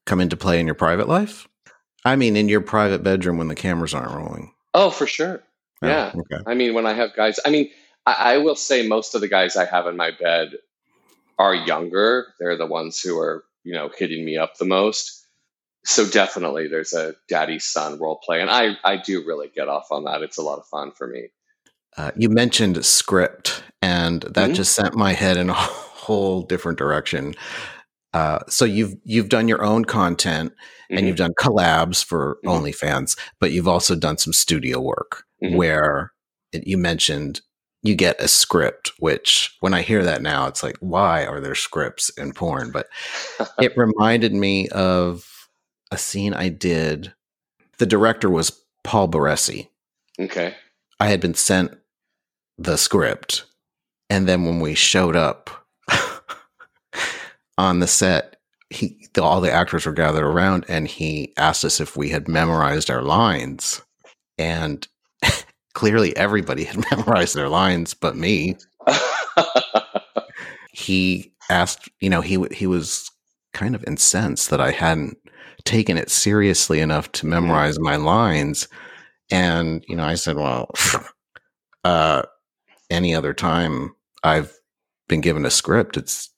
come 0.07 0.21
into 0.21 0.37
play 0.37 0.61
in 0.61 0.67
your 0.67 0.75
private 0.75 1.09
life? 1.09 1.49
I 2.05 2.17
mean, 2.17 2.37
in 2.37 2.49
your 2.49 2.61
private 2.61 3.03
bedroom 3.03 3.39
when 3.39 3.49
the 3.49 3.55
cameras 3.55 3.95
aren't 3.95 4.12
rolling. 4.12 4.53
Oh, 4.75 4.91
for 4.91 5.07
sure. 5.07 5.43
Oh, 5.83 5.89
yeah. 5.89 6.12
Okay. 6.15 6.43
I 6.47 6.55
mean, 6.55 6.75
when 6.75 6.87
I 6.87 6.95
have 6.95 7.15
guys, 7.15 7.39
I 7.45 7.51
mean, 7.51 7.71
I, 8.07 8.12
I, 8.12 8.39
will 8.39 8.57
say 8.57 8.87
most 8.87 9.15
of 9.15 9.21
the 9.21 9.29
guys 9.29 9.57
I 9.57 9.65
have 9.65 9.87
in 9.87 9.97
my 9.97 10.11
bed 10.19 10.53
are 11.39 11.55
younger. 11.55 12.29
They're 12.39 12.57
the 12.57 12.67
ones 12.67 13.01
who 13.01 13.19
are, 13.19 13.45
you 13.65 13.75
know, 13.75 13.91
hitting 13.97 14.25
me 14.25 14.37
up 14.37 14.57
the 14.57 14.65
most. 14.65 15.27
So 15.85 16.07
definitely 16.07 16.69
there's 16.69 16.93
a 16.93 17.15
daddy 17.29 17.59
son 17.59 17.99
role 17.99 18.21
play. 18.25 18.41
And 18.41 18.51
I, 18.51 18.77
I 18.85 18.97
do 18.97 19.25
really 19.27 19.51
get 19.55 19.69
off 19.69 19.89
on 19.91 20.05
that. 20.05 20.23
It's 20.23 20.39
a 20.39 20.43
lot 20.43 20.59
of 20.59 20.67
fun 20.67 20.93
for 20.93 21.07
me. 21.07 21.29
Uh, 21.97 22.11
you 22.17 22.31
mentioned 22.31 22.85
script, 22.85 23.62
and 23.83 24.23
that 24.23 24.35
mm-hmm. 24.35 24.55
just 24.55 24.73
sent 24.73 24.95
my 24.95 25.12
head 25.12 25.37
in 25.37 25.51
a 25.51 25.55
whole 25.55 26.43
different 26.43 26.79
direction. 26.79 27.35
Uh, 28.14 28.40
so 28.49 28.64
you've 28.64 28.95
you've 29.04 29.28
done 29.28 29.49
your 29.49 29.64
own 29.64 29.85
content 29.85 30.52
mm-hmm. 30.52 30.99
and 30.99 31.07
you've 31.07 31.16
done 31.16 31.33
collabs 31.38 32.04
for 32.04 32.38
mm-hmm. 32.45 32.64
OnlyFans, 32.64 33.19
but 33.40 33.52
you've 33.52 33.69
also 33.69 33.95
done 33.95 34.19
some 34.19 34.33
studio 34.33 34.81
work 34.81 35.25
mm-hmm. 35.42 35.57
where 35.57 36.12
it, 36.52 36.66
you 36.66 36.76
mentioned 36.76 37.40
you 37.83 37.95
get 37.95 38.21
a 38.21 38.28
script. 38.28 38.92
Which 38.99 39.57
when 39.61 39.73
I 39.73 39.83
hear 39.83 40.04
that 40.04 40.23
now, 40.23 40.47
it's 40.47 40.62
like, 40.62 40.76
why 40.81 41.25
are 41.25 41.40
there 41.40 41.54
scripts 41.54 42.11
in 42.11 42.33
porn? 42.33 42.71
But 42.71 42.88
it 43.59 43.76
reminded 43.76 44.35
me 44.35 44.69
of 44.69 45.49
a 45.90 45.99
scene 45.99 46.35
I 46.35 46.49
did. 46.49 47.14
The 47.78 47.87
director 47.87 48.28
was 48.28 48.62
Paul 48.85 49.09
Barresi. 49.09 49.69
Okay, 50.21 50.54
I 51.00 51.07
had 51.07 51.21
been 51.21 51.35
sent 51.35 51.78
the 52.59 52.76
script, 52.76 53.47
and 54.11 54.28
then 54.28 54.45
when 54.45 54.61
we 54.61 54.75
showed 54.75 55.16
up 55.16 55.62
on 57.59 57.80
the 57.80 57.87
set, 57.87 58.37
he 58.71 59.09
the, 59.14 59.23
all 59.23 59.40
the 59.40 59.52
actors 59.52 59.87
were 59.87 59.92
gathered 59.92 60.25
around, 60.25 60.64
and 60.68 60.88
he 60.88 61.32
asked 61.37 61.64
us 61.64 61.80
if 61.80 61.97
we 61.97 62.09
had 62.09 62.28
memorized 62.28 62.90
our 62.90 63.02
lines, 63.02 63.82
and 64.38 64.87
clearly 65.75 66.16
everybody 66.16 66.64
had 66.64 66.85
memorized 66.90 67.35
their 67.35 67.49
lines, 67.49 67.94
but 67.94 68.16
me. 68.16 68.56
he 70.73 71.32
asked, 71.50 71.88
you 72.00 72.11
know, 72.11 72.21
he 72.21 72.42
he 72.52 72.66
was 72.66 73.11
kind 73.52 73.75
of 73.75 73.85
incensed 73.87 74.50
that 74.50 74.61
I 74.61 74.71
hadn't 74.71 75.18
taken 75.64 75.99
it 75.99 76.11
seriously 76.11 76.80
enough 76.80 77.12
to 77.12 77.26
memorize 77.26 77.78
my 77.78 77.97
lines, 77.97 78.68
and 79.30 79.85
you 79.88 79.97
know, 79.97 80.04
I 80.04 80.14
said, 80.14 80.37
well, 80.37 80.71
uh, 81.85 82.23
any 82.90 83.14
other 83.14 83.35
time 83.35 83.94
I've 84.25 84.56
been 85.09 85.21
given 85.21 85.44
a 85.44 85.50
script, 85.50 85.97
it's 85.97 86.32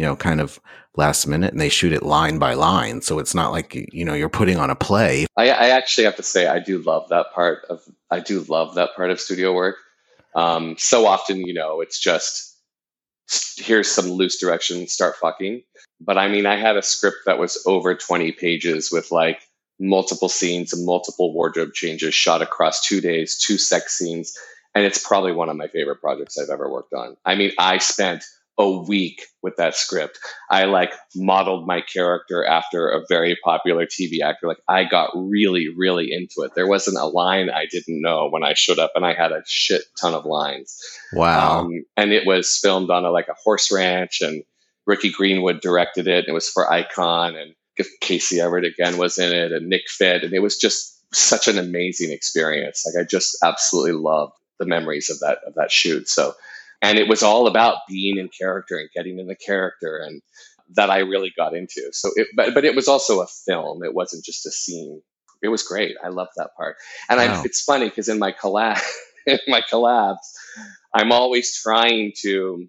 you 0.00 0.06
know, 0.06 0.16
kind 0.16 0.40
of 0.40 0.58
last 0.96 1.26
minute 1.26 1.52
and 1.52 1.60
they 1.60 1.68
shoot 1.68 1.92
it 1.92 2.02
line 2.02 2.38
by 2.38 2.54
line. 2.54 3.02
So 3.02 3.18
it's 3.18 3.34
not 3.34 3.52
like, 3.52 3.74
you 3.92 4.02
know, 4.02 4.14
you're 4.14 4.30
putting 4.30 4.56
on 4.56 4.70
a 4.70 4.74
play. 4.74 5.26
I, 5.36 5.50
I 5.50 5.68
actually 5.68 6.04
have 6.04 6.16
to 6.16 6.22
say, 6.22 6.46
I 6.46 6.58
do 6.58 6.78
love 6.78 7.10
that 7.10 7.26
part 7.34 7.66
of, 7.68 7.82
I 8.10 8.20
do 8.20 8.40
love 8.48 8.76
that 8.76 8.96
part 8.96 9.10
of 9.10 9.20
studio 9.20 9.52
work. 9.52 9.76
Um, 10.34 10.76
so 10.78 11.06
often, 11.06 11.46
you 11.46 11.52
know, 11.52 11.82
it's 11.82 12.00
just, 12.00 12.56
here's 13.58 13.90
some 13.90 14.06
loose 14.06 14.40
direction, 14.40 14.88
start 14.88 15.16
fucking. 15.16 15.64
But 16.00 16.16
I 16.16 16.28
mean, 16.28 16.46
I 16.46 16.56
had 16.56 16.78
a 16.78 16.82
script 16.82 17.18
that 17.26 17.38
was 17.38 17.62
over 17.66 17.94
20 17.94 18.32
pages 18.32 18.90
with 18.90 19.12
like 19.12 19.42
multiple 19.78 20.30
scenes 20.30 20.72
and 20.72 20.86
multiple 20.86 21.34
wardrobe 21.34 21.74
changes 21.74 22.14
shot 22.14 22.40
across 22.40 22.86
two 22.86 23.02
days, 23.02 23.36
two 23.36 23.58
sex 23.58 23.98
scenes. 23.98 24.32
And 24.74 24.86
it's 24.86 25.06
probably 25.06 25.32
one 25.32 25.50
of 25.50 25.58
my 25.58 25.68
favorite 25.68 26.00
projects 26.00 26.38
I've 26.38 26.48
ever 26.48 26.72
worked 26.72 26.94
on. 26.94 27.18
I 27.26 27.34
mean, 27.34 27.52
I 27.58 27.76
spent 27.76 28.24
a 28.60 28.82
week 28.82 29.22
with 29.42 29.56
that 29.56 29.74
script. 29.74 30.18
I 30.50 30.64
like 30.66 30.92
modeled 31.16 31.66
my 31.66 31.80
character 31.80 32.44
after 32.44 32.88
a 32.88 33.02
very 33.08 33.36
popular 33.42 33.86
TV 33.86 34.20
actor. 34.22 34.46
Like 34.46 34.60
I 34.68 34.84
got 34.84 35.10
really, 35.14 35.68
really 35.74 36.12
into 36.12 36.42
it. 36.42 36.52
There 36.54 36.66
wasn't 36.66 36.98
a 36.98 37.06
line 37.06 37.48
I 37.48 37.66
didn't 37.70 38.02
know 38.02 38.28
when 38.28 38.44
I 38.44 38.52
showed 38.52 38.78
up, 38.78 38.92
and 38.94 39.06
I 39.06 39.14
had 39.14 39.32
a 39.32 39.42
shit 39.46 39.82
ton 39.98 40.14
of 40.14 40.26
lines. 40.26 40.78
Wow! 41.12 41.60
Um, 41.60 41.84
and 41.96 42.12
it 42.12 42.26
was 42.26 42.58
filmed 42.62 42.90
on 42.90 43.04
a, 43.04 43.10
like 43.10 43.28
a 43.28 43.36
horse 43.42 43.72
ranch, 43.72 44.20
and 44.20 44.42
Ricky 44.86 45.10
Greenwood 45.10 45.60
directed 45.62 46.06
it. 46.06 46.28
it 46.28 46.32
was 46.32 46.50
for 46.50 46.70
Icon, 46.70 47.36
and 47.36 47.54
Casey 48.02 48.40
Everett 48.40 48.66
again 48.66 48.98
was 48.98 49.18
in 49.18 49.32
it, 49.32 49.52
and 49.52 49.68
Nick 49.68 49.88
Fitt, 49.88 50.22
and 50.22 50.34
it 50.34 50.42
was 50.42 50.58
just 50.58 51.02
such 51.14 51.48
an 51.48 51.56
amazing 51.56 52.12
experience. 52.12 52.84
Like 52.84 53.02
I 53.02 53.06
just 53.06 53.38
absolutely 53.42 53.92
loved 53.92 54.34
the 54.58 54.66
memories 54.66 55.08
of 55.08 55.18
that 55.20 55.38
of 55.46 55.54
that 55.54 55.72
shoot. 55.72 56.08
So 56.10 56.34
and 56.82 56.98
it 56.98 57.08
was 57.08 57.22
all 57.22 57.46
about 57.46 57.78
being 57.88 58.18
in 58.18 58.28
character 58.28 58.78
and 58.78 58.88
getting 58.94 59.18
in 59.18 59.26
the 59.26 59.36
character 59.36 59.98
and 59.98 60.22
that 60.76 60.90
I 60.90 60.98
really 60.98 61.32
got 61.36 61.54
into. 61.54 61.88
So, 61.92 62.10
it, 62.14 62.28
but 62.34 62.54
but 62.54 62.64
it 62.64 62.74
was 62.74 62.88
also 62.88 63.20
a 63.20 63.26
film. 63.26 63.82
It 63.84 63.94
wasn't 63.94 64.24
just 64.24 64.46
a 64.46 64.50
scene. 64.50 65.02
It 65.42 65.48
was 65.48 65.62
great. 65.62 65.96
I 66.02 66.08
loved 66.08 66.32
that 66.36 66.50
part. 66.56 66.76
And 67.08 67.18
wow. 67.18 67.40
I, 67.40 67.42
it's 67.44 67.62
funny 67.62 67.88
because 67.88 68.08
in 68.08 68.18
my 68.18 68.32
collab, 68.32 68.80
in 69.26 69.38
my 69.48 69.62
collabs, 69.62 70.18
I'm 70.94 71.12
always 71.12 71.60
trying 71.60 72.12
to. 72.22 72.68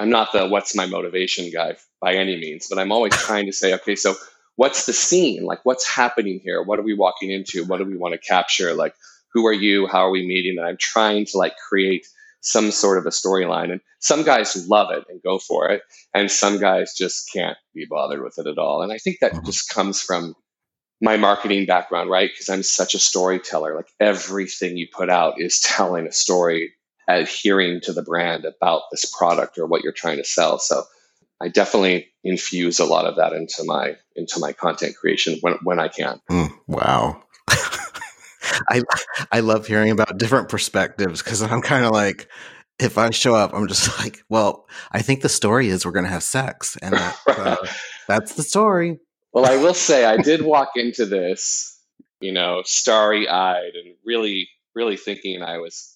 I'm 0.00 0.10
not 0.10 0.32
the 0.32 0.46
what's 0.46 0.76
my 0.76 0.86
motivation 0.86 1.50
guy 1.50 1.76
by 2.00 2.14
any 2.14 2.38
means, 2.38 2.68
but 2.70 2.78
I'm 2.78 2.92
always 2.92 3.16
trying 3.16 3.46
to 3.46 3.52
say, 3.52 3.74
okay, 3.74 3.96
so 3.96 4.14
what's 4.54 4.86
the 4.86 4.92
scene? 4.92 5.44
Like, 5.44 5.58
what's 5.64 5.88
happening 5.88 6.40
here? 6.42 6.62
What 6.62 6.78
are 6.78 6.82
we 6.82 6.94
walking 6.94 7.32
into? 7.32 7.64
What 7.64 7.78
do 7.78 7.84
we 7.84 7.96
want 7.96 8.12
to 8.12 8.18
capture? 8.18 8.74
Like, 8.74 8.94
who 9.32 9.46
are 9.48 9.52
you? 9.52 9.88
How 9.88 10.06
are 10.06 10.10
we 10.10 10.24
meeting? 10.24 10.56
And 10.58 10.66
I'm 10.66 10.76
trying 10.78 11.26
to 11.26 11.38
like 11.38 11.54
create 11.68 12.06
some 12.40 12.70
sort 12.70 12.98
of 12.98 13.06
a 13.06 13.10
storyline. 13.10 13.72
And 13.72 13.80
some 14.00 14.22
guys 14.22 14.68
love 14.68 14.90
it 14.90 15.04
and 15.08 15.22
go 15.22 15.38
for 15.38 15.68
it, 15.70 15.82
and 16.14 16.30
some 16.30 16.58
guys 16.58 16.94
just 16.96 17.30
can't 17.32 17.56
be 17.74 17.86
bothered 17.88 18.22
with 18.22 18.38
it 18.38 18.46
at 18.46 18.58
all. 18.58 18.82
And 18.82 18.92
I 18.92 18.98
think 18.98 19.18
that 19.20 19.32
mm-hmm. 19.32 19.46
just 19.46 19.68
comes 19.68 20.00
from 20.00 20.34
my 21.00 21.16
marketing 21.16 21.66
background, 21.66 22.10
right? 22.10 22.30
Because 22.30 22.48
I'm 22.48 22.62
such 22.62 22.94
a 22.94 22.98
storyteller. 22.98 23.74
Like 23.74 23.90
everything 24.00 24.76
you 24.76 24.88
put 24.92 25.10
out 25.10 25.40
is 25.40 25.60
telling 25.64 26.06
a 26.06 26.12
story, 26.12 26.74
adhering 27.08 27.80
to 27.82 27.92
the 27.92 28.02
brand 28.02 28.44
about 28.44 28.82
this 28.90 29.04
product 29.04 29.58
or 29.58 29.66
what 29.66 29.82
you're 29.82 29.92
trying 29.92 30.18
to 30.18 30.24
sell. 30.24 30.58
So 30.58 30.84
I 31.40 31.48
definitely 31.48 32.08
infuse 32.24 32.80
a 32.80 32.84
lot 32.84 33.06
of 33.06 33.16
that 33.16 33.32
into 33.32 33.62
my 33.64 33.96
into 34.16 34.40
my 34.40 34.52
content 34.52 34.96
creation 34.96 35.38
when 35.40 35.54
when 35.62 35.78
I 35.78 35.88
can. 35.88 36.20
Mm, 36.30 36.50
wow. 36.66 37.22
I 38.68 38.82
I 39.30 39.40
love 39.40 39.66
hearing 39.66 39.90
about 39.90 40.18
different 40.18 40.48
perspectives 40.48 41.22
because 41.22 41.42
I'm 41.42 41.62
kind 41.62 41.84
of 41.84 41.92
like, 41.92 42.28
if 42.78 42.98
I 42.98 43.10
show 43.10 43.34
up, 43.34 43.52
I'm 43.52 43.68
just 43.68 43.98
like, 44.02 44.22
well, 44.28 44.66
I 44.92 45.02
think 45.02 45.22
the 45.22 45.28
story 45.28 45.68
is 45.68 45.84
we're 45.84 45.92
going 45.92 46.04
to 46.04 46.10
have 46.10 46.22
sex, 46.22 46.76
and 46.80 46.94
that, 46.94 47.16
uh, 47.26 47.56
that's 48.06 48.34
the 48.34 48.42
story. 48.42 49.00
Well, 49.32 49.46
I 49.46 49.56
will 49.56 49.74
say 49.74 50.04
I 50.04 50.16
did 50.16 50.42
walk 50.44 50.70
into 50.76 51.06
this, 51.06 51.78
you 52.20 52.32
know, 52.32 52.62
starry 52.64 53.28
eyed 53.28 53.72
and 53.74 53.94
really, 54.04 54.48
really 54.74 54.96
thinking 54.96 55.42
I 55.42 55.58
was 55.58 55.94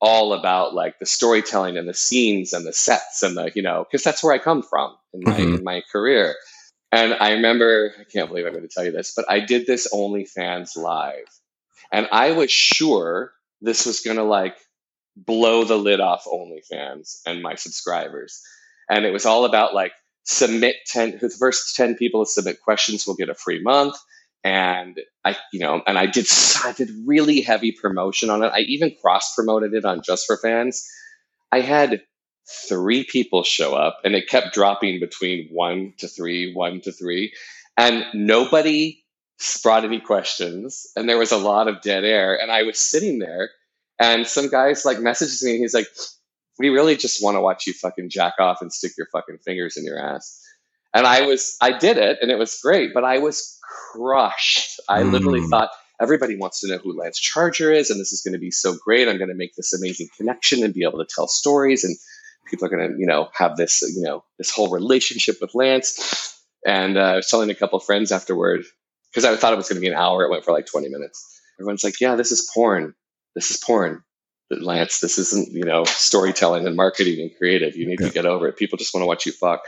all 0.00 0.32
about 0.32 0.74
like 0.74 0.98
the 0.98 1.06
storytelling 1.06 1.76
and 1.76 1.88
the 1.88 1.94
scenes 1.94 2.52
and 2.52 2.66
the 2.66 2.72
sets 2.72 3.22
and 3.22 3.36
the, 3.36 3.52
you 3.54 3.62
know, 3.62 3.84
because 3.88 4.02
that's 4.02 4.22
where 4.24 4.34
I 4.34 4.38
come 4.38 4.62
from 4.62 4.96
in 5.14 5.20
my, 5.22 5.32
mm-hmm. 5.32 5.54
in 5.54 5.64
my 5.64 5.82
career. 5.92 6.34
And 6.90 7.14
I 7.14 7.32
remember, 7.32 7.94
I 7.98 8.04
can't 8.04 8.28
believe 8.28 8.44
I'm 8.44 8.52
going 8.52 8.68
to 8.68 8.68
tell 8.68 8.84
you 8.84 8.90
this, 8.90 9.14
but 9.14 9.24
I 9.28 9.40
did 9.40 9.66
this 9.66 9.88
OnlyFans 9.94 10.76
live 10.76 11.24
and 11.92 12.08
I 12.10 12.32
was 12.32 12.50
sure 12.50 13.32
this 13.60 13.86
was 13.86 14.00
going 14.00 14.16
to 14.16 14.24
like 14.24 14.56
blow 15.14 15.64
the 15.64 15.76
lid 15.76 16.00
off 16.00 16.24
OnlyFans 16.24 17.20
and 17.26 17.42
my 17.42 17.54
subscribers. 17.54 18.42
And 18.88 19.04
it 19.04 19.12
was 19.12 19.26
all 19.26 19.44
about 19.44 19.74
like 19.74 19.92
submit 20.24 20.76
10, 20.86 21.18
the 21.20 21.28
first 21.28 21.76
10 21.76 21.96
people 21.96 22.24
to 22.24 22.30
submit 22.30 22.62
questions 22.62 23.06
will 23.06 23.14
get 23.14 23.28
a 23.28 23.34
free 23.34 23.62
month. 23.62 23.96
And 24.42 24.98
I, 25.24 25.36
you 25.52 25.60
know, 25.60 25.82
and 25.86 25.98
I 25.98 26.06
did, 26.06 26.26
I 26.64 26.72
did 26.72 26.90
really 27.06 27.42
heavy 27.42 27.72
promotion 27.72 28.30
on 28.30 28.42
it. 28.42 28.52
I 28.52 28.60
even 28.60 28.96
cross 29.00 29.34
promoted 29.34 29.74
it 29.74 29.84
on 29.84 30.02
Just 30.02 30.26
for 30.26 30.38
Fans. 30.38 30.88
I 31.52 31.60
had 31.60 32.02
three 32.68 33.04
people 33.04 33.44
show 33.44 33.74
up 33.74 34.00
and 34.04 34.14
it 34.14 34.28
kept 34.28 34.54
dropping 34.54 34.98
between 34.98 35.48
one 35.50 35.92
to 35.98 36.08
three, 36.08 36.54
one 36.54 36.80
to 36.80 36.92
three. 36.92 37.34
And 37.76 38.04
nobody 38.14 39.01
brought 39.62 39.84
any 39.84 40.00
questions 40.00 40.86
and 40.96 41.08
there 41.08 41.18
was 41.18 41.32
a 41.32 41.38
lot 41.38 41.68
of 41.68 41.80
dead 41.80 42.04
air 42.04 42.40
and 42.40 42.50
i 42.50 42.62
was 42.62 42.78
sitting 42.78 43.18
there 43.18 43.50
and 43.98 44.26
some 44.26 44.48
guys 44.48 44.84
like 44.84 44.98
messages 44.98 45.42
me 45.42 45.52
and 45.52 45.60
he's 45.60 45.74
like 45.74 45.88
we 46.58 46.68
really 46.68 46.96
just 46.96 47.22
want 47.22 47.36
to 47.36 47.40
watch 47.40 47.66
you 47.66 47.72
fucking 47.72 48.10
jack 48.10 48.34
off 48.38 48.58
and 48.60 48.72
stick 48.72 48.92
your 48.96 49.08
fucking 49.12 49.38
fingers 49.44 49.76
in 49.76 49.84
your 49.84 49.98
ass 49.98 50.40
And 50.94 51.06
I 51.06 51.22
was, 51.22 51.56
I 51.60 51.76
did 51.76 51.96
it 51.96 52.18
and 52.20 52.30
it 52.30 52.38
was 52.38 52.58
great, 52.62 52.92
but 52.94 53.04
I 53.04 53.18
was 53.18 53.58
crushed. 53.92 54.80
I 54.88 55.02
mm. 55.02 55.10
literally 55.10 55.40
thought, 55.48 55.70
everybody 56.00 56.36
wants 56.36 56.60
to 56.60 56.68
know 56.68 56.78
who 56.78 56.98
Lance 56.98 57.18
Charger 57.18 57.72
is, 57.72 57.90
and 57.90 58.00
this 58.00 58.12
is 58.12 58.22
going 58.22 58.32
to 58.32 58.38
be 58.38 58.50
so 58.50 58.74
great. 58.84 59.08
I'm 59.08 59.18
going 59.18 59.28
to 59.28 59.36
make 59.36 59.54
this 59.54 59.72
amazing 59.72 60.08
connection 60.16 60.64
and 60.64 60.74
be 60.74 60.84
able 60.84 60.98
to 60.98 61.06
tell 61.08 61.28
stories, 61.28 61.84
and 61.84 61.96
people 62.50 62.66
are 62.66 62.70
going 62.70 62.92
to, 62.92 62.98
you 62.98 63.06
know, 63.06 63.28
have 63.34 63.56
this, 63.56 63.82
you 63.82 64.02
know, 64.02 64.24
this 64.36 64.50
whole 64.50 64.68
relationship 64.70 65.36
with 65.40 65.54
Lance. 65.54 66.40
And 66.66 66.98
uh, 66.98 67.00
I 67.00 67.16
was 67.16 67.28
telling 67.28 67.50
a 67.50 67.54
couple 67.54 67.78
friends 67.78 68.12
afterward 68.12 68.64
because 69.12 69.24
I 69.24 69.36
thought 69.36 69.52
it 69.52 69.56
was 69.56 69.68
going 69.68 69.76
to 69.76 69.80
be 69.80 69.88
an 69.88 69.94
hour. 69.94 70.24
It 70.24 70.30
went 70.30 70.44
for 70.44 70.52
like 70.52 70.66
20 70.66 70.88
minutes. 70.88 71.40
Everyone's 71.60 71.84
like, 71.84 72.00
"Yeah, 72.00 72.16
this 72.16 72.32
is 72.32 72.50
porn. 72.54 72.94
This 73.34 73.50
is 73.50 73.58
porn." 73.58 74.02
But 74.48 74.62
Lance, 74.62 75.00
this 75.00 75.18
isn't, 75.18 75.52
you 75.52 75.64
know, 75.64 75.84
storytelling 75.84 76.66
and 76.66 76.76
marketing 76.76 77.20
and 77.20 77.30
creative. 77.36 77.76
You 77.76 77.86
need 77.86 78.00
yeah. 78.00 78.08
to 78.08 78.12
get 78.12 78.26
over 78.26 78.48
it. 78.48 78.56
People 78.56 78.76
just 78.78 78.92
want 78.94 79.02
to 79.02 79.06
watch 79.06 79.26
you 79.26 79.32
fuck. 79.32 79.62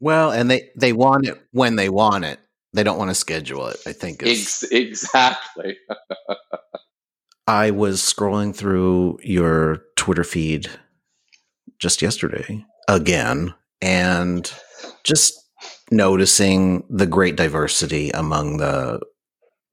Well, 0.00 0.30
and 0.30 0.50
they 0.50 0.70
they 0.76 0.92
want 0.92 1.26
it 1.26 1.40
when 1.52 1.76
they 1.76 1.88
want 1.88 2.24
it. 2.24 2.40
They 2.72 2.82
don't 2.82 2.98
want 2.98 3.10
to 3.10 3.14
schedule 3.14 3.68
it. 3.68 3.76
I 3.86 3.92
think 3.92 4.22
Ex- 4.22 4.64
exactly. 4.64 5.78
I 7.46 7.70
was 7.70 8.00
scrolling 8.00 8.54
through 8.54 9.18
your 9.22 9.84
Twitter 9.96 10.24
feed 10.24 10.68
just 11.78 12.02
yesterday 12.02 12.64
again, 12.88 13.54
and 13.80 14.52
just 15.04 15.43
noticing 15.90 16.84
the 16.88 17.06
great 17.06 17.36
diversity 17.36 18.10
among 18.10 18.58
the 18.58 19.00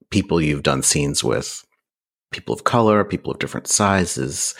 people 0.10 0.42
you've 0.42 0.64
done 0.64 0.84
scenes 0.84 1.24
with 1.24 1.66
people 2.32 2.54
of 2.54 2.64
color, 2.64 3.04
people 3.04 3.32
of 3.32 3.40
different 3.40 3.68
sizes, 3.68 4.56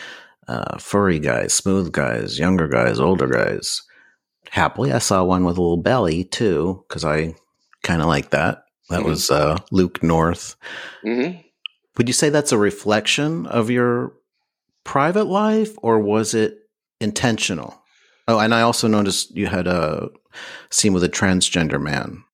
uh, 0.48 0.78
furry 0.78 1.18
guys, 1.18 1.54
smooth 1.54 1.92
guys, 1.92 2.38
younger 2.38 2.68
guys, 2.68 2.98
older 2.98 3.26
guys. 3.26 3.82
Happily, 4.50 4.92
I 4.92 4.98
saw 4.98 5.24
one 5.24 5.44
with 5.44 5.56
a 5.56 5.62
little 5.62 5.76
belly 5.76 6.24
too, 6.24 6.84
because 6.88 7.04
I 7.04 7.34
kind 7.82 8.02
of 8.02 8.08
like 8.08 8.30
that. 8.30 8.64
That 8.90 9.00
mm-hmm. 9.00 9.08
was 9.08 9.30
uh, 9.30 9.58
Luke 9.70 10.02
North. 10.02 10.56
Mm-hmm. 11.04 11.40
Would 11.96 12.08
you 12.08 12.12
say 12.12 12.28
that's 12.28 12.52
a 12.52 12.58
reflection 12.58 13.46
of 13.46 13.70
your 13.70 14.14
private 14.84 15.24
life, 15.24 15.74
or 15.78 16.00
was 16.00 16.34
it 16.34 16.58
intentional? 17.00 17.81
Oh, 18.28 18.38
and 18.38 18.54
I 18.54 18.62
also 18.62 18.86
noticed 18.86 19.36
you 19.36 19.46
had 19.46 19.66
a 19.66 20.10
scene 20.70 20.92
with 20.92 21.04
a 21.04 21.08
transgender 21.08 21.80
man. 21.80 22.24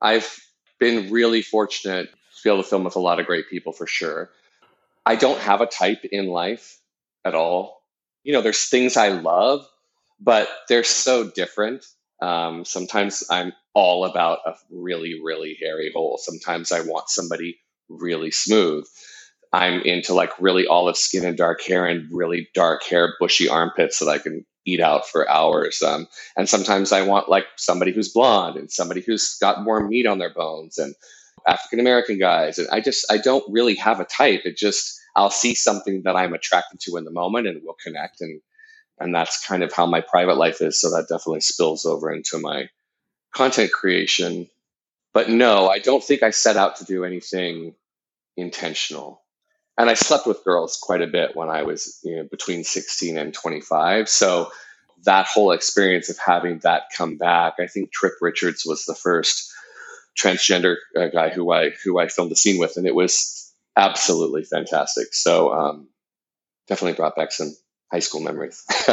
I've 0.00 0.38
been 0.78 1.10
really 1.10 1.42
fortunate 1.42 2.10
to 2.10 2.42
be 2.44 2.50
able 2.50 2.62
to 2.62 2.68
film 2.68 2.84
with 2.84 2.96
a 2.96 3.00
lot 3.00 3.20
of 3.20 3.26
great 3.26 3.48
people 3.48 3.72
for 3.72 3.86
sure. 3.86 4.30
I 5.06 5.16
don't 5.16 5.40
have 5.40 5.60
a 5.60 5.66
type 5.66 6.04
in 6.04 6.28
life 6.28 6.78
at 7.24 7.34
all. 7.34 7.82
You 8.22 8.32
know, 8.32 8.42
there's 8.42 8.66
things 8.66 8.96
I 8.96 9.08
love, 9.08 9.66
but 10.20 10.48
they're 10.68 10.84
so 10.84 11.30
different. 11.30 11.84
Um, 12.22 12.64
sometimes 12.64 13.24
I'm 13.30 13.52
all 13.74 14.04
about 14.04 14.38
a 14.46 14.54
really, 14.70 15.20
really 15.22 15.58
hairy 15.60 15.90
hole. 15.94 16.18
Sometimes 16.18 16.72
I 16.72 16.80
want 16.80 17.10
somebody 17.10 17.58
really 17.88 18.30
smooth. 18.30 18.86
I'm 19.52 19.80
into 19.82 20.14
like 20.14 20.30
really 20.40 20.66
olive 20.66 20.96
skin 20.96 21.24
and 21.24 21.36
dark 21.36 21.62
hair 21.62 21.86
and 21.86 22.08
really 22.10 22.48
dark 22.54 22.82
hair, 22.84 23.14
bushy 23.20 23.48
armpits 23.48 23.98
that 23.98 24.08
I 24.08 24.18
can 24.18 24.46
eat 24.66 24.80
out 24.80 25.06
for 25.08 25.28
hours. 25.30 25.82
Um, 25.82 26.08
and 26.36 26.48
sometimes 26.48 26.92
I 26.92 27.02
want 27.02 27.28
like 27.28 27.46
somebody 27.56 27.92
who's 27.92 28.12
blonde 28.12 28.56
and 28.56 28.70
somebody 28.70 29.00
who's 29.00 29.36
got 29.38 29.62
more 29.62 29.86
meat 29.86 30.06
on 30.06 30.18
their 30.18 30.32
bones 30.32 30.78
and 30.78 30.94
African 31.46 31.80
American 31.80 32.18
guys. 32.18 32.58
And 32.58 32.68
I 32.70 32.80
just, 32.80 33.10
I 33.10 33.18
don't 33.18 33.44
really 33.52 33.74
have 33.76 34.00
a 34.00 34.04
type. 34.04 34.42
It 34.44 34.56
just, 34.56 34.98
I'll 35.16 35.30
see 35.30 35.54
something 35.54 36.02
that 36.04 36.16
I'm 36.16 36.34
attracted 36.34 36.80
to 36.80 36.96
in 36.96 37.04
the 37.04 37.10
moment 37.10 37.46
and 37.46 37.60
we'll 37.62 37.76
connect. 37.82 38.20
And, 38.20 38.40
and 38.98 39.14
that's 39.14 39.46
kind 39.46 39.62
of 39.62 39.72
how 39.72 39.86
my 39.86 40.00
private 40.00 40.36
life 40.36 40.60
is. 40.62 40.80
So 40.80 40.90
that 40.90 41.08
definitely 41.08 41.40
spills 41.40 41.84
over 41.84 42.12
into 42.12 42.38
my 42.38 42.68
content 43.34 43.72
creation. 43.72 44.48
But 45.12 45.28
no, 45.28 45.68
I 45.68 45.78
don't 45.78 46.02
think 46.02 46.22
I 46.22 46.30
set 46.30 46.56
out 46.56 46.76
to 46.76 46.84
do 46.84 47.04
anything 47.04 47.74
intentional. 48.36 49.23
And 49.76 49.90
I 49.90 49.94
slept 49.94 50.26
with 50.26 50.44
girls 50.44 50.78
quite 50.80 51.02
a 51.02 51.06
bit 51.06 51.34
when 51.34 51.48
I 51.48 51.62
was 51.62 51.98
you 52.04 52.16
know, 52.16 52.24
between 52.24 52.62
16 52.62 53.18
and 53.18 53.34
25. 53.34 54.08
So 54.08 54.50
that 55.04 55.26
whole 55.26 55.50
experience 55.50 56.08
of 56.08 56.18
having 56.18 56.58
that 56.60 56.84
come 56.96 57.16
back, 57.16 57.54
I 57.58 57.66
think 57.66 57.92
Trip 57.92 58.14
Richards 58.20 58.64
was 58.64 58.84
the 58.84 58.94
first 58.94 59.52
transgender 60.18 60.76
uh, 60.96 61.08
guy 61.08 61.28
who 61.30 61.52
I 61.52 61.70
who 61.82 61.98
I 61.98 62.08
filmed 62.08 62.30
the 62.30 62.36
scene 62.36 62.58
with, 62.58 62.76
and 62.76 62.86
it 62.86 62.94
was 62.94 63.52
absolutely 63.76 64.44
fantastic. 64.44 65.12
So 65.12 65.52
um, 65.52 65.88
definitely 66.68 66.96
brought 66.96 67.16
back 67.16 67.32
some 67.32 67.54
high 67.90 67.98
school 67.98 68.20
memories. 68.20 68.64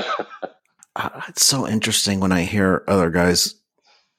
uh, 0.96 1.10
it's 1.28 1.46
so 1.46 1.67
interesting 1.67 2.20
when 2.20 2.32
I 2.32 2.41
hear 2.41 2.84
other 2.88 3.10
guys 3.10 3.56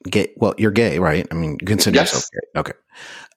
gay. 0.09 0.33
Well, 0.37 0.55
you're 0.59 0.71
gay, 0.71 0.99
right? 0.99 1.27
I 1.31 1.35
mean, 1.35 1.59
you 1.61 1.67
consider 1.67 1.97
yes. 1.97 2.13
yourself 2.13 2.25
gay. 2.33 2.61
Okay. 2.61 2.73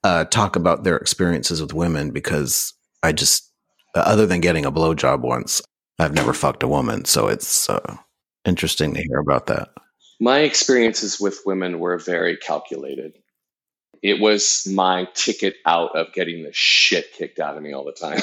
Uh, 0.04 0.24
talk 0.24 0.56
about 0.56 0.84
their 0.84 0.96
experiences 0.96 1.60
with 1.60 1.74
women 1.74 2.10
because 2.10 2.74
I 3.02 3.12
just, 3.12 3.50
other 3.94 4.26
than 4.26 4.40
getting 4.40 4.64
a 4.64 4.72
blowjob 4.72 5.20
once, 5.20 5.62
I've 5.98 6.14
never 6.14 6.32
fucked 6.32 6.62
a 6.62 6.68
woman. 6.68 7.04
So 7.04 7.28
it's 7.28 7.68
uh, 7.68 7.96
interesting 8.44 8.94
to 8.94 9.02
hear 9.02 9.18
about 9.18 9.46
that. 9.46 9.68
My 10.20 10.40
experiences 10.40 11.20
with 11.20 11.40
women 11.44 11.78
were 11.78 11.98
very 11.98 12.36
calculated. 12.36 13.14
It 14.02 14.20
was 14.20 14.66
my 14.70 15.08
ticket 15.14 15.56
out 15.64 15.96
of 15.96 16.12
getting 16.12 16.42
the 16.42 16.50
shit 16.52 17.12
kicked 17.12 17.38
out 17.38 17.56
of 17.56 17.62
me 17.62 17.72
all 17.72 17.84
the 17.84 17.92
time. 17.92 18.20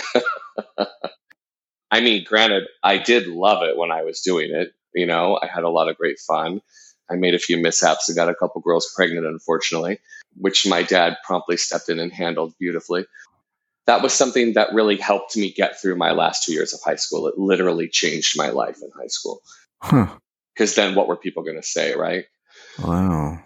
I 1.92 2.02
mean, 2.02 2.24
granted, 2.28 2.64
I 2.82 2.98
did 2.98 3.28
love 3.28 3.64
it 3.64 3.78
when 3.78 3.92
I 3.92 4.04
was 4.04 4.22
doing 4.22 4.52
it. 4.52 4.74
You 4.96 5.06
know, 5.06 5.40
I 5.42 5.48
had 5.48 5.64
a 5.64 5.70
lot 5.70 5.90
of 5.90 5.98
great 5.98 6.20
fun. 6.20 6.62
I 7.10 7.16
made 7.16 7.36
a 7.36 7.40
few 7.40 7.58
mishaps 7.58 8.10
and 8.10 8.16
got 8.16 8.30
a 8.30 8.36
couple 8.36 8.62
girls 8.62 8.92
pregnant, 8.96 9.26
unfortunately, 9.26 10.00
which 10.36 10.66
my 10.66 10.82
dad 10.84 11.18
promptly 11.24 11.58
stepped 11.58 11.90
in 11.90 12.00
and 12.00 12.12
handled 12.12 12.54
beautifully. 12.60 13.06
That 13.86 14.02
was 14.02 14.14
something 14.14 14.54
that 14.54 14.74
really 14.74 14.98
helped 14.98 15.36
me 15.36 15.52
get 15.52 15.80
through 15.82 15.98
my 15.98 16.12
last 16.12 16.44
two 16.44 16.54
years 16.54 16.74
of 16.74 16.80
high 16.84 16.96
school. 16.96 17.28
It 17.28 17.38
literally 17.38 17.90
changed 17.90 18.38
my 18.38 18.50
life 18.50 18.78
in 18.82 18.90
high 18.98 19.08
school. 19.08 19.42
Because 19.82 20.76
huh. 20.76 20.82
then 20.82 20.96
what 20.96 21.08
were 21.08 21.18
people 21.18 21.44
going 21.44 21.58
to 21.58 21.68
say, 21.68 21.94
right? 21.96 22.26
Wow. 22.82 23.40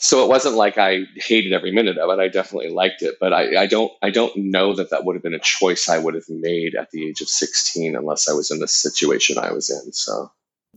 So 0.00 0.22
it 0.22 0.28
wasn't 0.28 0.54
like 0.54 0.78
I 0.78 1.00
hated 1.16 1.52
every 1.52 1.72
minute 1.72 1.98
of 1.98 2.08
it. 2.10 2.22
I 2.22 2.28
definitely 2.28 2.70
liked 2.70 3.02
it, 3.02 3.16
but 3.20 3.32
I, 3.32 3.62
I 3.62 3.66
don't 3.66 3.90
I 4.00 4.10
don't 4.10 4.32
know 4.36 4.72
that 4.74 4.90
that 4.90 5.04
would 5.04 5.16
have 5.16 5.24
been 5.24 5.34
a 5.34 5.40
choice 5.40 5.88
I 5.88 5.98
would 5.98 6.14
have 6.14 6.28
made 6.28 6.76
at 6.76 6.90
the 6.92 7.08
age 7.08 7.20
of 7.20 7.28
16 7.28 7.96
unless 7.96 8.28
I 8.28 8.32
was 8.32 8.52
in 8.52 8.60
the 8.60 8.68
situation 8.68 9.38
I 9.38 9.52
was 9.52 9.70
in. 9.70 9.92
So 9.92 10.30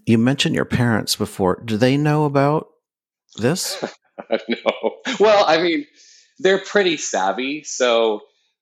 you 0.07 0.17
mentioned 0.17 0.55
your 0.55 0.65
parents 0.65 1.15
before. 1.15 1.61
Do 1.63 1.77
they 1.77 1.97
know 1.97 2.25
about 2.25 2.69
this? 3.35 3.83
no. 4.29 4.95
Well, 5.19 5.45
I 5.47 5.61
mean, 5.61 5.85
they're 6.39 6.57
pretty 6.57 6.97
savvy. 6.97 7.63
So 7.63 8.21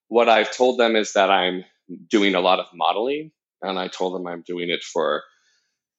what 0.10 0.30
I've 0.30 0.56
told 0.56 0.80
them 0.80 0.96
is 0.96 1.14
that 1.14 1.32
I'm 1.32 1.66
doing 2.10 2.36
a 2.36 2.42
lot 2.42 2.60
of 2.60 2.68
modeling, 2.74 3.32
and 3.62 3.80
I 3.80 3.88
told 3.88 4.16
them 4.16 4.28
I'm 4.28 4.44
doing 4.44 4.70
it 4.70 4.84
for, 4.84 5.24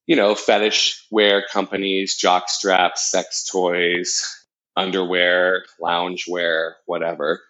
you 0.07 0.16
know, 0.16 0.35
fetish 0.35 1.07
wear 1.11 1.44
companies, 1.53 2.16
jock 2.16 2.51
straps, 2.51 3.11
sex 3.11 3.49
toys, 3.51 4.46
underwear, 4.77 5.64
loungewear, 5.83 6.75
whatever. 6.87 7.40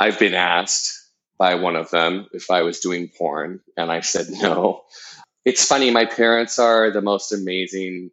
I've 0.00 0.18
been 0.18 0.34
asked 0.34 0.92
by 1.38 1.56
one 1.56 1.76
of 1.76 1.90
them 1.90 2.28
if 2.32 2.50
I 2.50 2.62
was 2.62 2.80
doing 2.80 3.10
porn, 3.18 3.60
and 3.76 3.92
I 3.92 4.00
said 4.00 4.28
no 4.30 4.84
it's 5.46 5.64
funny. 5.64 5.90
My 5.92 6.04
parents 6.04 6.58
are 6.58 6.90
the 6.90 7.00
most 7.00 7.32
amazing, 7.32 8.10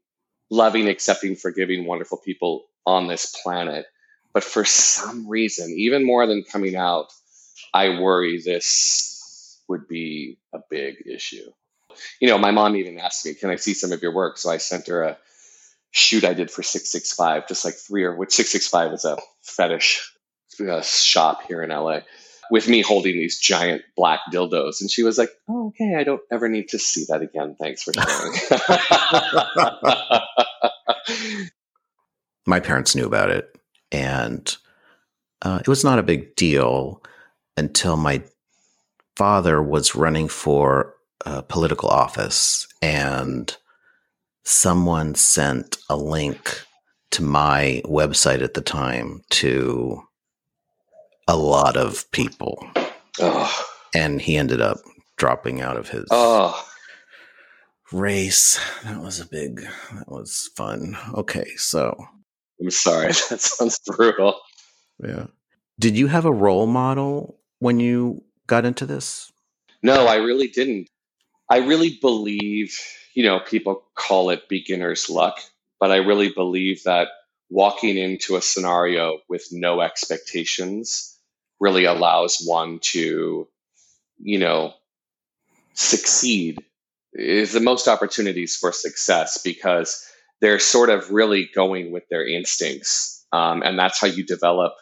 loving, 0.52 0.88
accepting, 0.88 1.36
forgiving, 1.36 1.86
wonderful 1.86 2.20
people 2.20 2.66
on 2.86 3.08
this 3.08 3.36
planet. 3.44 3.88
But 4.36 4.44
for 4.44 4.64
some 4.64 5.28
reason, 5.28 5.74
even 5.76 6.06
more 6.06 6.28
than 6.28 6.44
coming 6.44 6.76
out, 6.76 7.12
I 7.74 8.00
worry 8.00 8.42
this 8.44 9.60
would 9.68 9.88
be 9.88 10.38
a 10.54 10.60
big 10.70 10.96
issue. 11.06 11.50
You 12.20 12.28
know, 12.28 12.38
my 12.38 12.52
mom 12.52 12.76
even 12.76 13.00
asked 13.00 13.26
me, 13.26 13.34
"Can 13.34 13.50
I 13.50 13.56
see 13.56 13.74
some 13.74 13.92
of 13.92 14.02
your 14.02 14.14
work?" 14.14 14.38
So 14.38 14.50
I 14.50 14.58
sent 14.58 14.88
her 14.88 15.04
a 15.04 15.18
shoot 15.92 16.24
I 16.24 16.34
did 16.34 16.50
for 16.50 16.64
665, 16.64 17.48
just 17.48 17.64
like 17.64 17.76
three 17.76 18.04
or 18.04 18.16
which 18.16 18.34
665 18.34 18.94
is 18.94 19.06
a 19.06 19.18
fetish 19.42 20.12
uh, 20.68 20.82
shop 20.82 21.44
here 21.48 21.62
in 21.62 21.70
LA 21.70 22.00
with 22.52 22.68
me 22.68 22.82
holding 22.82 23.14
these 23.14 23.40
giant 23.40 23.84
black 23.96 24.20
dildos. 24.32 24.82
And 24.82 24.90
she 24.90 25.04
was 25.04 25.18
like, 25.18 25.30
Oh, 25.48 25.68
okay, 25.68 25.96
I 25.96 26.04
don't 26.04 26.22
ever 26.32 26.50
need 26.50 26.70
to 26.70 26.80
see 26.80 27.06
that 27.10 27.22
again. 27.22 27.56
Thanks 27.60 27.84
for 27.84 27.94
sharing. 27.94 28.34
My 32.46 32.60
parents 32.60 32.96
knew 32.96 33.06
about 33.06 33.30
it, 33.30 33.58
and 33.92 34.58
uh, 35.44 35.60
it 35.62 35.68
was 35.68 35.84
not 35.84 36.00
a 36.00 36.04
big 36.04 36.36
deal 36.36 37.02
until 37.58 37.98
my 37.98 38.24
father 39.16 39.62
was 39.62 39.96
running 39.96 40.28
for 40.28 40.96
a 41.26 41.44
political 41.44 41.90
office 41.90 42.68
and 42.82 43.56
someone 44.44 45.16
sent 45.16 45.78
a 45.90 45.96
link 45.96 46.62
to 47.12 47.24
my 47.24 47.82
website 47.86 48.42
at 48.42 48.56
the 48.56 48.62
time 48.62 49.22
to 49.30 50.02
a 51.28 51.38
lot 51.38 51.78
of 51.78 52.10
people. 52.12 52.68
Oh. 53.20 53.66
And 53.96 54.22
he 54.22 54.36
ended 54.36 54.62
up 54.62 54.78
dropping 55.18 55.62
out 55.62 55.78
of 55.78 55.90
his 55.90 56.06
oh. 56.12 56.68
race. 57.92 58.60
That 58.84 59.00
was 59.00 59.20
a 59.20 59.28
big, 59.28 59.62
that 59.94 60.08
was 60.08 60.50
fun. 60.58 60.98
Okay, 61.14 61.46
so 61.56 61.96
I'm 62.60 62.72
sorry. 62.72 63.08
That 63.30 63.42
sounds 63.42 63.80
brutal. 63.86 64.40
Yeah. 65.00 65.28
Did 65.80 65.98
you 65.98 66.08
have 66.08 66.26
a 66.26 66.32
role 66.32 66.68
model 66.68 67.40
when 67.64 67.80
you 67.80 68.22
got 68.46 68.66
into 68.66 68.86
this? 68.86 69.32
No, 69.82 70.06
I 70.06 70.16
really 70.16 70.50
didn't. 70.50 70.90
I 71.50 71.60
really 71.60 71.98
believe, 72.02 72.78
you 73.14 73.24
know, 73.24 73.40
people 73.40 73.86
call 73.96 74.32
it 74.32 74.50
beginner's 74.50 75.10
luck, 75.10 75.40
but 75.80 75.90
I 75.90 75.98
really 75.98 76.30
believe 76.30 76.84
that 76.84 77.08
walking 77.50 77.98
into 77.98 78.36
a 78.36 78.42
scenario 78.42 79.20
with 79.30 79.48
no 79.54 79.80
expectations 79.80 81.18
really 81.62 81.86
allows 81.86 82.44
one 82.46 82.80
to, 82.92 83.48
you 84.20 84.40
know, 84.40 84.74
succeed 85.74 86.58
is 87.14 87.54
the 87.54 87.62
most 87.62 87.88
opportunities 87.88 88.58
for 88.58 88.74
success 88.74 89.42
because 89.42 90.06
they're 90.42 90.60
sort 90.60 90.90
of 90.90 91.12
really 91.12 91.50
going 91.56 91.94
with 91.94 92.04
their 92.10 92.28
instincts. 92.28 93.26
Um, 93.32 93.64
and 93.64 93.80
that's 93.80 94.02
how 94.02 94.08
you 94.08 94.26
develop 94.26 94.74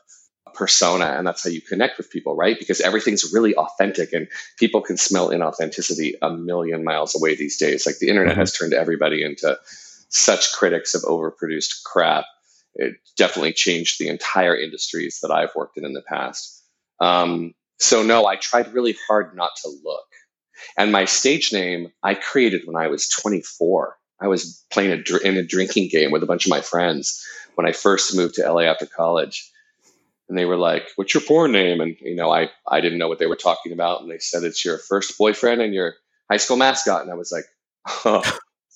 persona 0.62 1.06
and 1.18 1.26
that's 1.26 1.44
how 1.44 1.50
you 1.50 1.60
connect 1.60 1.98
with 1.98 2.12
people, 2.12 2.36
right? 2.36 2.56
Because 2.60 2.82
everything's 2.82 3.34
really 3.34 3.56
authentic 3.56 4.14
and 4.14 4.28
people 4.60 4.80
can 4.80 4.96
smell 4.96 5.32
inauthenticity 5.32 6.14
a 6.22 6.30
million 6.30 6.84
miles 6.84 7.16
away 7.16 7.34
these 7.34 7.58
days. 7.58 7.88
Like 7.88 7.98
the 7.98 8.10
internet 8.10 8.34
mm-hmm. 8.34 8.42
has 8.42 8.56
turned 8.56 8.76
everybody 8.76 9.24
into 9.24 9.58
such 10.10 10.54
critics 10.54 10.94
of 10.94 11.02
overproduced 11.02 11.82
crap. 11.84 12.26
It 12.76 12.94
definitely 13.18 13.54
changed 13.54 13.98
the 13.98 14.10
entire 14.10 14.56
industries 14.56 15.18
that 15.24 15.32
I've 15.32 15.56
worked 15.56 15.80
in 15.80 15.86
in 15.86 15.94
the 15.94 16.04
past. 16.04 16.64
Um, 17.00 17.56
so, 17.80 18.04
no, 18.04 18.28
I 18.28 18.36
tried 18.36 18.72
really 18.72 18.96
hard 19.08 19.36
not 19.36 19.54
to 19.64 19.70
look. 19.84 20.06
And 20.78 20.92
my 20.92 21.06
stage 21.06 21.52
name 21.52 21.92
I 22.04 22.14
created 22.14 22.62
when 22.66 22.76
I 22.76 22.88
was 22.88 23.10
24. 23.10 23.98
I 24.22 24.28
was 24.28 24.64
playing 24.72 24.92
a, 24.92 25.18
in 25.28 25.38
a 25.38 25.44
drinking 25.44 25.90
game 25.90 26.12
with 26.12 26.22
a 26.22 26.28
bunch 26.28 26.46
of 26.46 26.52
my 26.52 26.62
friends 26.62 27.26
when 27.56 27.66
I 27.66 27.72
first 27.72 28.16
moved 28.16 28.36
to 28.36 28.48
LA 28.48 28.62
after 28.62 28.86
college. 28.86 29.52
And 30.32 30.38
they 30.38 30.46
were 30.46 30.56
like, 30.56 30.88
"What's 30.96 31.14
your 31.14 31.24
porn 31.24 31.52
name?" 31.52 31.82
And 31.82 31.98
you 32.00 32.16
know, 32.16 32.32
I 32.32 32.50
I 32.66 32.80
didn't 32.80 33.00
know 33.00 33.10
what 33.10 33.20
they 33.20 33.26
were 33.26 33.36
talking 33.36 33.74
about. 33.74 34.00
And 34.02 34.10
they 34.10 34.20
said 34.20 34.44
it's 34.44 34.64
your 34.64 34.78
first 34.78 35.18
boyfriend 35.18 35.62
and 35.62 35.74
your 35.74 35.96
high 36.32 36.38
school 36.38 36.56
mascot. 36.56 37.02
And 37.02 37.12
I 37.12 37.16
was 37.16 37.34
like, 37.34 37.44
"Oh, 38.06 38.24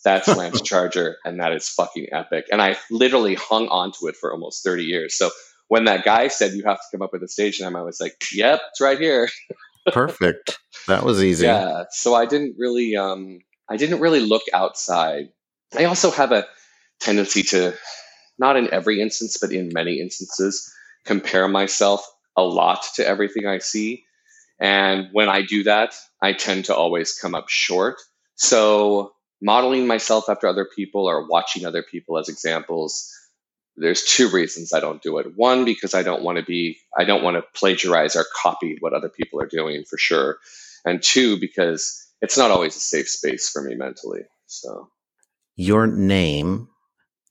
that's 0.03 0.27
Lance 0.37 0.59
Charger, 0.59 1.15
and 1.23 1.39
that 1.39 1.53
is 1.53 1.69
fucking 1.69 2.07
epic." 2.11 2.47
And 2.51 2.61
I 2.61 2.75
literally 2.91 3.35
hung 3.35 3.69
onto 3.69 4.09
it 4.09 4.17
for 4.17 4.33
almost 4.33 4.65
30 4.65 4.83
years. 4.83 5.15
So 5.15 5.29
when 5.69 5.85
that 5.85 6.03
guy 6.03 6.27
said 6.27 6.51
you 6.51 6.65
have 6.65 6.75
to 6.75 6.83
come 6.91 7.01
up 7.01 7.13
with 7.13 7.23
a 7.23 7.29
stage 7.29 7.61
name, 7.61 7.77
I 7.77 7.83
was 7.83 8.01
like, 8.01 8.17
"Yep, 8.33 8.59
it's 8.71 8.81
right 8.81 8.99
here." 8.99 9.29
Perfect. 9.93 10.59
That 10.89 11.05
was 11.05 11.23
easy. 11.23 11.45
Yeah. 11.45 11.85
So 11.91 12.15
I 12.15 12.25
didn't 12.25 12.55
really, 12.57 12.97
um, 12.97 13.39
I 13.69 13.77
didn't 13.77 14.01
really 14.01 14.19
look 14.19 14.43
outside. 14.53 15.29
I 15.73 15.85
also 15.85 16.11
have 16.11 16.33
a 16.33 16.45
tendency 16.99 17.43
to, 17.43 17.75
not 18.37 18.57
in 18.57 18.73
every 18.73 18.99
instance, 18.99 19.37
but 19.39 19.53
in 19.53 19.69
many 19.73 20.01
instances, 20.01 20.69
compare 21.05 21.47
myself 21.47 22.05
a 22.35 22.43
lot 22.43 22.85
to 22.95 23.07
everything 23.07 23.45
I 23.45 23.59
see. 23.59 24.03
And 24.59 25.09
when 25.11 25.29
I 25.29 25.41
do 25.41 25.63
that, 25.63 25.95
I 26.21 26.33
tend 26.33 26.65
to 26.65 26.75
always 26.75 27.13
come 27.13 27.35
up 27.35 27.49
short. 27.49 28.01
So 28.35 29.13
modeling 29.41 29.87
myself 29.87 30.29
after 30.29 30.47
other 30.47 30.67
people 30.75 31.05
or 31.05 31.27
watching 31.27 31.65
other 31.65 31.83
people 31.83 32.17
as 32.17 32.29
examples 32.29 33.11
there's 33.77 34.03
two 34.03 34.29
reasons 34.29 34.73
I 34.73 34.79
don't 34.79 35.01
do 35.01 35.17
it. 35.17 35.35
One, 35.35 35.65
because 35.65 35.93
I 35.93 36.03
don't 36.03 36.23
want 36.23 36.37
to 36.37 36.43
be, 36.43 36.77
I 36.97 37.03
don't 37.03 37.23
want 37.23 37.35
to 37.35 37.59
plagiarize 37.59 38.15
or 38.15 38.25
copy 38.41 38.77
what 38.79 38.93
other 38.93 39.09
people 39.09 39.41
are 39.41 39.47
doing 39.47 39.83
for 39.89 39.97
sure. 39.97 40.37
And 40.85 41.01
two, 41.01 41.39
because 41.39 42.07
it's 42.21 42.37
not 42.37 42.51
always 42.51 42.75
a 42.75 42.79
safe 42.79 43.09
space 43.09 43.49
for 43.49 43.61
me 43.61 43.75
mentally. 43.75 44.21
So, 44.47 44.89
your 45.55 45.87
name, 45.87 46.69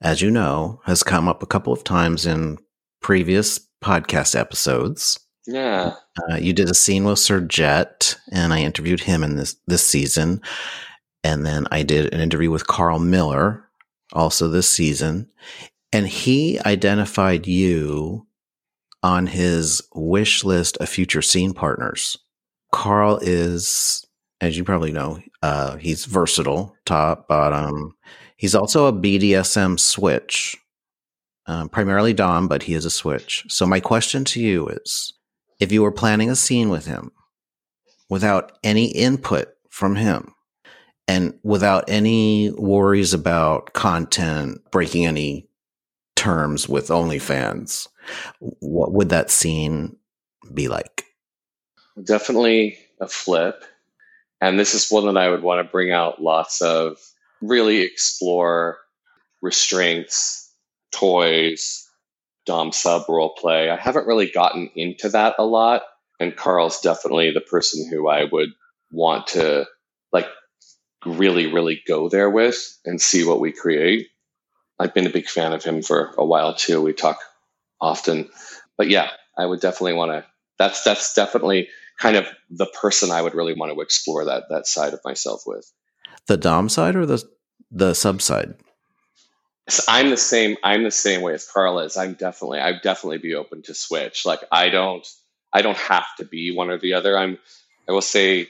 as 0.02 0.20
you 0.20 0.30
know, 0.30 0.80
has 0.84 1.02
come 1.02 1.28
up 1.28 1.42
a 1.42 1.46
couple 1.46 1.72
of 1.72 1.84
times 1.84 2.26
in 2.26 2.58
previous 3.04 3.60
podcast 3.82 4.34
episodes. 4.34 5.20
Yeah. 5.46 5.92
Uh, 6.18 6.36
you 6.36 6.54
did 6.54 6.70
a 6.70 6.74
scene 6.74 7.04
with 7.04 7.18
Sir 7.18 7.42
Jet, 7.42 8.16
and 8.32 8.52
I 8.54 8.62
interviewed 8.62 9.00
him 9.00 9.22
in 9.22 9.36
this 9.36 9.56
this 9.66 9.86
season. 9.86 10.40
And 11.22 11.44
then 11.44 11.66
I 11.70 11.82
did 11.82 12.12
an 12.12 12.20
interview 12.20 12.50
with 12.50 12.66
Carl 12.66 12.98
Miller, 12.98 13.68
also 14.14 14.48
this 14.48 14.68
season. 14.68 15.28
And 15.92 16.08
he 16.08 16.58
identified 16.60 17.46
you 17.46 18.26
on 19.02 19.26
his 19.26 19.82
wish 19.94 20.42
list 20.42 20.78
of 20.78 20.88
future 20.88 21.22
scene 21.22 21.52
partners. 21.52 22.16
Carl 22.72 23.18
is, 23.20 24.04
as 24.40 24.56
you 24.56 24.64
probably 24.64 24.92
know, 24.92 25.20
uh, 25.42 25.76
he's 25.76 26.06
versatile, 26.06 26.74
top, 26.86 27.28
bottom. 27.28 27.94
He's 28.36 28.54
also 28.54 28.86
a 28.86 28.92
BDSM 28.92 29.78
switch, 29.78 30.56
um, 31.46 31.68
primarily 31.68 32.12
Dom, 32.12 32.48
but 32.48 32.62
he 32.64 32.74
is 32.74 32.84
a 32.84 32.90
switch. 32.90 33.44
So, 33.48 33.66
my 33.66 33.80
question 33.80 34.24
to 34.26 34.40
you 34.40 34.68
is 34.68 35.12
if 35.60 35.72
you 35.72 35.82
were 35.82 35.92
planning 35.92 36.30
a 36.30 36.36
scene 36.36 36.68
with 36.68 36.86
him 36.86 37.12
without 38.08 38.52
any 38.62 38.86
input 38.86 39.48
from 39.68 39.96
him 39.96 40.34
and 41.06 41.38
without 41.42 41.84
any 41.88 42.50
worries 42.50 43.12
about 43.12 43.72
content, 43.72 44.60
breaking 44.70 45.06
any 45.06 45.48
terms 46.16 46.68
with 46.68 46.88
OnlyFans, 46.88 47.88
what 48.40 48.92
would 48.92 49.10
that 49.10 49.30
scene 49.30 49.96
be 50.52 50.68
like? 50.68 51.04
Definitely 52.02 52.78
a 53.00 53.08
flip. 53.08 53.64
And 54.40 54.58
this 54.58 54.74
is 54.74 54.90
one 54.90 55.06
that 55.06 55.16
I 55.16 55.28
would 55.28 55.42
want 55.42 55.64
to 55.64 55.70
bring 55.70 55.90
out 55.90 56.22
lots 56.22 56.60
of, 56.60 56.98
really 57.40 57.80
explore 57.80 58.78
restraints, 59.42 60.43
toys, 60.94 61.88
Dom 62.46 62.72
sub 62.72 63.08
role 63.08 63.34
play. 63.34 63.70
I 63.70 63.76
haven't 63.76 64.06
really 64.06 64.30
gotten 64.30 64.70
into 64.76 65.08
that 65.10 65.34
a 65.38 65.44
lot. 65.44 65.82
And 66.20 66.36
Carl's 66.36 66.80
definitely 66.80 67.32
the 67.32 67.40
person 67.40 67.88
who 67.90 68.08
I 68.08 68.24
would 68.30 68.50
want 68.92 69.28
to 69.28 69.66
like 70.12 70.28
really, 71.04 71.52
really 71.52 71.82
go 71.86 72.08
there 72.08 72.30
with 72.30 72.78
and 72.84 73.00
see 73.00 73.24
what 73.24 73.40
we 73.40 73.52
create. 73.52 74.08
I've 74.78 74.94
been 74.94 75.06
a 75.06 75.10
big 75.10 75.26
fan 75.26 75.52
of 75.52 75.64
him 75.64 75.82
for 75.82 76.14
a 76.18 76.24
while 76.24 76.54
too. 76.54 76.82
We 76.82 76.92
talk 76.92 77.18
often, 77.80 78.28
but 78.76 78.88
yeah, 78.88 79.10
I 79.36 79.46
would 79.46 79.60
definitely 79.60 79.94
want 79.94 80.12
to. 80.12 80.24
That's 80.58 80.82
that's 80.84 81.14
definitely 81.14 81.68
kind 81.98 82.16
of 82.16 82.26
the 82.50 82.66
person 82.66 83.10
I 83.10 83.22
would 83.22 83.34
really 83.34 83.54
want 83.54 83.72
to 83.72 83.80
explore 83.80 84.24
that 84.26 84.44
that 84.50 84.66
side 84.66 84.92
of 84.92 85.00
myself 85.04 85.42
with. 85.46 85.70
The 86.26 86.36
dom 86.36 86.68
side 86.68 86.96
or 86.96 87.06
the 87.06 87.24
the 87.70 87.94
sub 87.94 88.22
side? 88.22 88.54
So 89.68 89.82
I'm 89.88 90.10
the 90.10 90.16
same. 90.16 90.56
I'm 90.62 90.84
the 90.84 90.90
same 90.90 91.22
way 91.22 91.34
as 91.34 91.48
Carl 91.48 91.80
is. 91.80 91.96
I'm 91.96 92.14
definitely. 92.14 92.60
I'd 92.60 92.82
definitely 92.82 93.18
be 93.18 93.34
open 93.34 93.62
to 93.62 93.74
switch. 93.74 94.26
Like 94.26 94.40
I 94.52 94.68
don't. 94.68 95.06
I 95.52 95.62
don't 95.62 95.78
have 95.78 96.06
to 96.18 96.24
be 96.24 96.54
one 96.54 96.70
or 96.70 96.78
the 96.78 96.94
other. 96.94 97.16
I'm. 97.18 97.38
I 97.88 97.92
will 97.92 98.02
say 98.02 98.48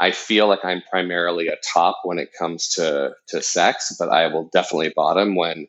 I 0.00 0.10
feel 0.12 0.48
like 0.48 0.64
I'm 0.64 0.82
primarily 0.90 1.48
a 1.48 1.56
top 1.72 2.00
when 2.04 2.18
it 2.18 2.32
comes 2.38 2.70
to 2.74 3.14
to 3.28 3.42
sex, 3.42 3.94
but 3.98 4.08
I 4.08 4.28
will 4.28 4.48
definitely 4.52 4.92
bottom 4.94 5.36
when 5.36 5.68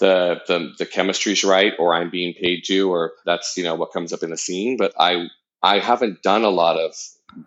the 0.00 0.40
the 0.48 0.72
the 0.78 0.86
chemistry's 0.86 1.44
right 1.44 1.74
or 1.78 1.94
I'm 1.94 2.10
being 2.10 2.34
paid 2.34 2.64
to 2.66 2.92
or 2.92 3.12
that's 3.26 3.56
you 3.56 3.64
know 3.64 3.74
what 3.74 3.92
comes 3.92 4.12
up 4.12 4.22
in 4.22 4.30
the 4.30 4.36
scene. 4.36 4.76
But 4.76 4.92
I 4.98 5.26
I 5.62 5.78
haven't 5.78 6.22
done 6.22 6.44
a 6.44 6.50
lot 6.50 6.78
of 6.78 6.94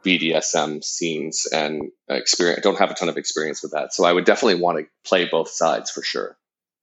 BDSM 0.04 0.84
scenes 0.84 1.46
and 1.52 1.92
experience. 2.10 2.62
Don't 2.64 2.80
have 2.80 2.92
a 2.92 2.96
ton 2.96 3.10
of 3.10 3.18
experience 3.18 3.62
with 3.62 3.72
that, 3.72 3.94
so 3.94 4.06
I 4.06 4.14
would 4.14 4.26
definitely 4.26 4.62
want 4.62 4.80
to 4.80 4.86
play 5.08 5.26
both 5.26 5.50
sides 5.50 5.92
for 5.92 6.02
sure. 6.02 6.38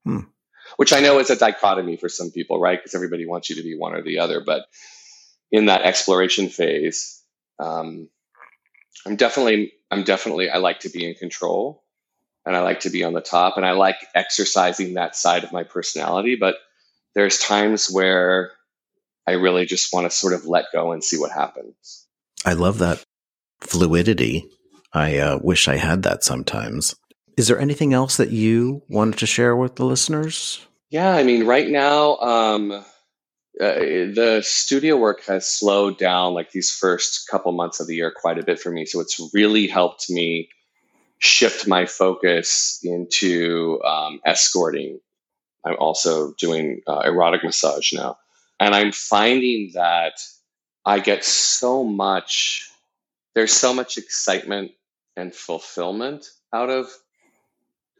Hmm. 0.04 0.20
Which 0.76 0.92
I 0.92 1.00
know 1.00 1.18
is 1.18 1.30
a 1.30 1.36
dichotomy 1.36 1.96
for 1.96 2.08
some 2.08 2.30
people, 2.30 2.58
right? 2.58 2.78
Because 2.78 2.94
everybody 2.94 3.26
wants 3.26 3.50
you 3.50 3.56
to 3.56 3.62
be 3.62 3.76
one 3.76 3.94
or 3.94 4.02
the 4.02 4.20
other, 4.20 4.40
but 4.40 4.66
in 5.52 5.66
that 5.66 5.82
exploration 5.82 6.48
phase. 6.48 7.22
Um, 7.58 8.08
I'm 9.06 9.16
definitely 9.16 9.72
I'm 9.90 10.04
definitely 10.04 10.48
I 10.48 10.58
like 10.58 10.80
to 10.80 10.88
be 10.88 11.06
in 11.06 11.14
control 11.14 11.84
and 12.46 12.56
I 12.56 12.60
like 12.60 12.80
to 12.80 12.90
be 12.90 13.04
on 13.04 13.12
the 13.12 13.20
top 13.20 13.56
and 13.56 13.66
I 13.66 13.72
like 13.72 13.96
exercising 14.14 14.94
that 14.94 15.14
side 15.14 15.44
of 15.44 15.52
my 15.52 15.64
personality, 15.64 16.36
but 16.36 16.56
there's 17.14 17.38
times 17.38 17.90
where 17.90 18.52
I 19.26 19.32
really 19.32 19.66
just 19.66 19.92
want 19.92 20.10
to 20.10 20.16
sort 20.16 20.32
of 20.32 20.46
let 20.46 20.66
go 20.72 20.92
and 20.92 21.04
see 21.04 21.18
what 21.18 21.30
happens. 21.30 22.06
I 22.44 22.54
love 22.54 22.78
that 22.78 23.02
fluidity. 23.60 24.48
I 24.92 25.18
uh, 25.18 25.38
wish 25.42 25.68
I 25.68 25.76
had 25.76 26.02
that 26.02 26.24
sometimes. 26.24 26.94
Is 27.36 27.48
there 27.48 27.58
anything 27.58 27.94
else 27.94 28.16
that 28.18 28.30
you 28.30 28.82
wanted 28.88 29.18
to 29.18 29.26
share 29.26 29.56
with 29.56 29.76
the 29.76 29.86
listeners? 29.86 30.66
Yeah, 30.90 31.14
I 31.14 31.22
mean, 31.22 31.46
right 31.46 31.68
now, 31.68 32.16
um, 32.18 32.72
uh, 32.72 32.84
the 33.58 34.42
studio 34.44 34.96
work 34.96 35.24
has 35.24 35.48
slowed 35.48 35.98
down 35.98 36.34
like 36.34 36.50
these 36.50 36.70
first 36.70 37.28
couple 37.30 37.52
months 37.52 37.80
of 37.80 37.86
the 37.86 37.94
year 37.94 38.12
quite 38.14 38.38
a 38.38 38.44
bit 38.44 38.58
for 38.58 38.70
me. 38.70 38.84
So 38.84 39.00
it's 39.00 39.18
really 39.32 39.66
helped 39.66 40.10
me 40.10 40.48
shift 41.18 41.66
my 41.66 41.86
focus 41.86 42.80
into 42.82 43.80
um, 43.84 44.20
escorting. 44.26 45.00
I'm 45.64 45.76
also 45.78 46.34
doing 46.38 46.80
uh, 46.86 47.02
erotic 47.04 47.44
massage 47.44 47.92
now. 47.92 48.16
And 48.58 48.74
I'm 48.74 48.92
finding 48.92 49.70
that 49.74 50.14
I 50.84 50.98
get 50.98 51.24
so 51.24 51.84
much, 51.84 52.70
there's 53.34 53.52
so 53.52 53.72
much 53.72 53.98
excitement 53.98 54.72
and 55.16 55.34
fulfillment 55.34 56.26
out 56.52 56.70
of 56.70 56.86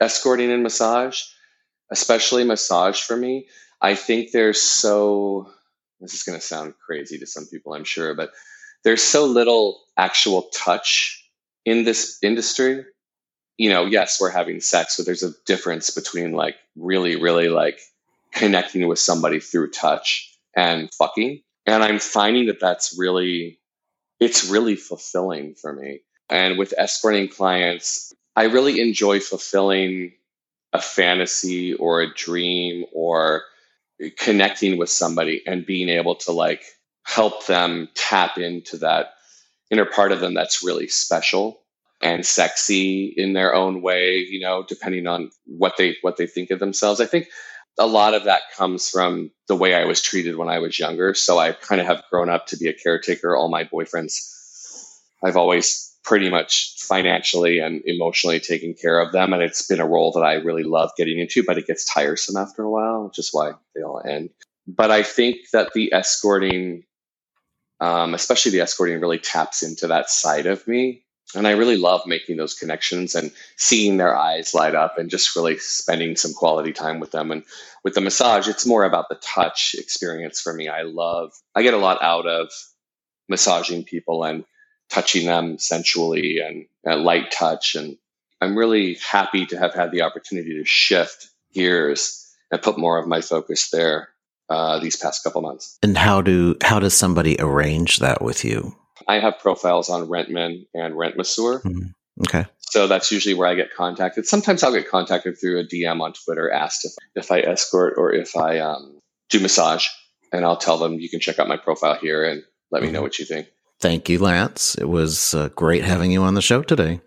escorting 0.00 0.50
and 0.50 0.62
massage 0.62 1.22
especially 1.92 2.42
massage 2.42 3.00
for 3.00 3.16
me. 3.16 3.46
I 3.80 3.94
think 3.94 4.32
there's 4.32 4.60
so, 4.60 5.48
this 6.00 6.14
is 6.14 6.22
going 6.22 6.38
to 6.38 6.44
sound 6.44 6.74
crazy 6.84 7.18
to 7.18 7.26
some 7.26 7.46
people, 7.46 7.74
I'm 7.74 7.84
sure, 7.84 8.14
but 8.14 8.32
there's 8.82 9.02
so 9.02 9.26
little 9.26 9.82
actual 9.96 10.42
touch 10.54 11.30
in 11.64 11.84
this 11.84 12.18
industry. 12.22 12.84
You 13.58 13.70
know, 13.70 13.84
yes, 13.84 14.18
we're 14.20 14.30
having 14.30 14.60
sex, 14.60 14.96
but 14.96 15.06
there's 15.06 15.22
a 15.22 15.34
difference 15.44 15.90
between 15.90 16.32
like 16.32 16.56
really, 16.74 17.16
really 17.16 17.48
like 17.48 17.78
connecting 18.32 18.88
with 18.88 18.98
somebody 18.98 19.38
through 19.38 19.70
touch 19.70 20.34
and 20.56 20.88
fucking. 20.94 21.42
And 21.66 21.82
I'm 21.82 21.98
finding 21.98 22.46
that 22.46 22.60
that's 22.60 22.96
really, 22.98 23.58
it's 24.20 24.48
really 24.48 24.76
fulfilling 24.76 25.54
for 25.54 25.72
me. 25.72 26.00
And 26.28 26.58
with 26.58 26.74
escorting 26.76 27.28
clients, 27.28 28.12
I 28.34 28.44
really 28.44 28.80
enjoy 28.80 29.20
fulfilling 29.20 30.12
a 30.72 30.80
fantasy 30.80 31.74
or 31.74 32.00
a 32.00 32.14
dream 32.14 32.86
or 32.92 33.42
connecting 34.18 34.78
with 34.78 34.90
somebody 34.90 35.42
and 35.46 35.66
being 35.66 35.88
able 35.88 36.16
to 36.16 36.32
like 36.32 36.64
help 37.04 37.46
them 37.46 37.88
tap 37.94 38.38
into 38.38 38.78
that 38.78 39.14
inner 39.70 39.84
part 39.84 40.12
of 40.12 40.20
them 40.20 40.34
that's 40.34 40.62
really 40.62 40.88
special 40.88 41.60
and 42.00 42.26
sexy 42.26 43.06
in 43.16 43.32
their 43.32 43.54
own 43.54 43.82
way 43.82 44.18
you 44.18 44.40
know 44.40 44.64
depending 44.68 45.06
on 45.06 45.30
what 45.46 45.76
they 45.76 45.96
what 46.02 46.16
they 46.16 46.26
think 46.26 46.50
of 46.50 46.58
themselves 46.58 47.00
i 47.00 47.06
think 47.06 47.28
a 47.78 47.86
lot 47.86 48.14
of 48.14 48.24
that 48.24 48.42
comes 48.56 48.88
from 48.88 49.30
the 49.48 49.56
way 49.56 49.74
i 49.74 49.84
was 49.84 50.02
treated 50.02 50.36
when 50.36 50.48
i 50.48 50.58
was 50.58 50.78
younger 50.78 51.14
so 51.14 51.38
i 51.38 51.52
kind 51.52 51.80
of 51.80 51.86
have 51.86 52.02
grown 52.10 52.28
up 52.28 52.46
to 52.46 52.56
be 52.56 52.68
a 52.68 52.74
caretaker 52.74 53.36
all 53.36 53.48
my 53.48 53.64
boyfriends 53.64 54.98
i've 55.24 55.36
always 55.36 55.92
pretty 56.04 56.28
much 56.28 56.74
financially 56.78 57.58
and 57.58 57.82
emotionally 57.86 58.40
taking 58.40 58.74
care 58.74 59.00
of 59.00 59.12
them. 59.12 59.32
And 59.32 59.42
it's 59.42 59.66
been 59.66 59.80
a 59.80 59.86
role 59.86 60.12
that 60.12 60.22
I 60.22 60.34
really 60.34 60.64
love 60.64 60.90
getting 60.96 61.18
into, 61.18 61.44
but 61.44 61.58
it 61.58 61.66
gets 61.66 61.84
tiresome 61.84 62.36
after 62.36 62.62
a 62.62 62.70
while, 62.70 63.04
which 63.04 63.18
is 63.18 63.30
why 63.32 63.52
they 63.74 63.82
all 63.82 64.02
end. 64.04 64.30
But 64.66 64.90
I 64.90 65.02
think 65.02 65.36
that 65.52 65.72
the 65.74 65.92
escorting, 65.92 66.84
um, 67.80 68.14
especially 68.14 68.52
the 68.52 68.60
escorting, 68.60 69.00
really 69.00 69.18
taps 69.18 69.62
into 69.62 69.88
that 69.88 70.10
side 70.10 70.46
of 70.46 70.66
me. 70.66 71.04
And 71.34 71.46
I 71.46 71.52
really 71.52 71.76
love 71.76 72.02
making 72.06 72.36
those 72.36 72.54
connections 72.54 73.14
and 73.14 73.32
seeing 73.56 73.96
their 73.96 74.16
eyes 74.16 74.54
light 74.54 74.74
up 74.74 74.98
and 74.98 75.10
just 75.10 75.34
really 75.34 75.58
spending 75.58 76.16
some 76.16 76.32
quality 76.32 76.72
time 76.72 77.00
with 77.00 77.10
them. 77.10 77.30
And 77.30 77.44
with 77.84 77.94
the 77.94 78.00
massage, 78.00 78.48
it's 78.48 78.66
more 78.66 78.84
about 78.84 79.08
the 79.08 79.16
touch 79.16 79.74
experience 79.78 80.40
for 80.40 80.52
me. 80.52 80.68
I 80.68 80.82
love, 80.82 81.32
I 81.54 81.62
get 81.62 81.74
a 81.74 81.78
lot 81.78 82.02
out 82.02 82.26
of 82.26 82.50
massaging 83.28 83.84
people 83.84 84.24
and 84.24 84.44
touching 84.90 85.26
them 85.26 85.58
sensually 85.58 86.38
and 86.38 86.66
light 87.04 87.30
touch. 87.30 87.74
And 87.74 87.96
I'm 88.40 88.56
really 88.56 88.98
happy 89.10 89.46
to 89.46 89.58
have 89.58 89.74
had 89.74 89.90
the 89.90 90.02
opportunity 90.02 90.58
to 90.58 90.64
shift 90.64 91.28
gears 91.54 92.30
and 92.50 92.60
put 92.60 92.78
more 92.78 92.98
of 92.98 93.06
my 93.06 93.20
focus 93.20 93.70
there 93.70 94.10
uh, 94.50 94.78
these 94.78 94.96
past 94.96 95.24
couple 95.24 95.40
months. 95.40 95.78
And 95.82 95.96
how 95.96 96.20
do 96.20 96.56
how 96.62 96.78
does 96.78 96.94
somebody 96.94 97.36
arrange 97.38 97.98
that 97.98 98.20
with 98.22 98.44
you? 98.44 98.76
I 99.08 99.18
have 99.18 99.38
profiles 99.38 99.88
on 99.88 100.08
Rentman 100.08 100.66
and 100.74 100.94
Rentmasseur. 100.94 101.62
Mm-hmm. 101.62 101.88
Okay. 102.26 102.46
So 102.60 102.86
that's 102.86 103.10
usually 103.12 103.34
where 103.34 103.48
I 103.48 103.54
get 103.54 103.74
contacted. 103.74 104.26
Sometimes 104.26 104.62
I'll 104.62 104.72
get 104.72 104.88
contacted 104.88 105.38
through 105.38 105.60
a 105.60 105.64
DM 105.64 106.00
on 106.00 106.12
Twitter, 106.12 106.50
asked 106.50 106.84
if, 106.84 106.92
if 107.14 107.30
I 107.30 107.40
escort 107.40 107.94
or 107.96 108.12
if 108.12 108.36
I 108.36 108.60
um, 108.60 108.98
do 109.28 109.40
massage. 109.40 109.86
And 110.32 110.44
I'll 110.44 110.56
tell 110.56 110.78
them, 110.78 110.94
you 110.94 111.10
can 111.10 111.20
check 111.20 111.38
out 111.38 111.48
my 111.48 111.58
profile 111.58 111.96
here 111.96 112.24
and 112.24 112.42
let 112.70 112.82
me 112.82 112.88
know 112.88 112.98
mm-hmm. 112.98 113.02
what 113.02 113.18
you 113.18 113.26
think. 113.26 113.48
Thank 113.80 114.08
you, 114.08 114.18
Lance. 114.18 114.74
It 114.76 114.88
was 114.88 115.34
uh, 115.34 115.48
great 115.50 115.84
having 115.84 116.12
you 116.12 116.22
on 116.22 116.34
the 116.34 116.40
show 116.40 116.62
today. 116.62 117.00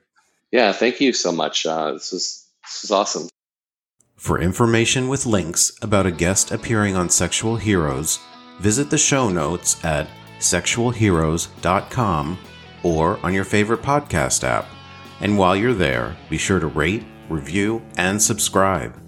Yeah, 0.52 0.72
thank 0.72 1.02
you 1.02 1.14
so 1.14 1.32
much. 1.32 1.66
Uh, 1.66 1.94
this 1.94 2.12
was 2.12 2.48
this 2.64 2.82
was 2.84 2.92
awesome. 2.92 3.30
For 4.16 4.40
information 4.40 5.08
with 5.08 5.26
links 5.26 5.72
about 5.82 6.06
a 6.06 6.12
guest 6.12 6.52
appearing 6.52 6.96
on 6.96 7.10
Sexual 7.10 7.58
Heroes, 7.58 8.20
visit 8.60 8.90
the 8.90 8.98
show 8.98 9.30
notes 9.30 9.84
at 9.84 10.08
sexualheroes.com 10.40 12.38
or 12.84 13.20
on 13.24 13.34
your 13.34 13.44
favorite 13.44 13.82
podcast 13.82 14.44
app. 14.44 14.68
And 15.22 15.38
while 15.38 15.56
you're 15.56 15.74
there, 15.74 16.16
be 16.30 16.38
sure 16.38 16.60
to 16.60 16.68
rate, 16.68 17.04
review, 17.30 17.82
and 17.98 18.22
subscribe. 18.22 19.00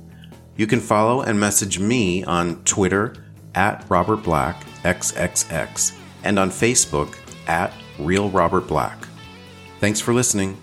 You 0.56 0.66
can 0.68 0.80
follow 0.80 1.22
and 1.22 1.40
message 1.40 1.80
me 1.80 2.24
on 2.24 2.64
Twitter 2.64 3.16
at 3.54 3.86
Robert 3.90 4.24
Black 4.24 4.64
XXX 4.84 5.96
and 6.24 6.40
on 6.40 6.50
Facebook 6.50 7.16
at 7.48 7.72
Real 8.00 8.30
Robert 8.30 8.68
Black. 8.68 9.08
Thanks 9.80 10.00
for 10.00 10.14
listening. 10.14 10.58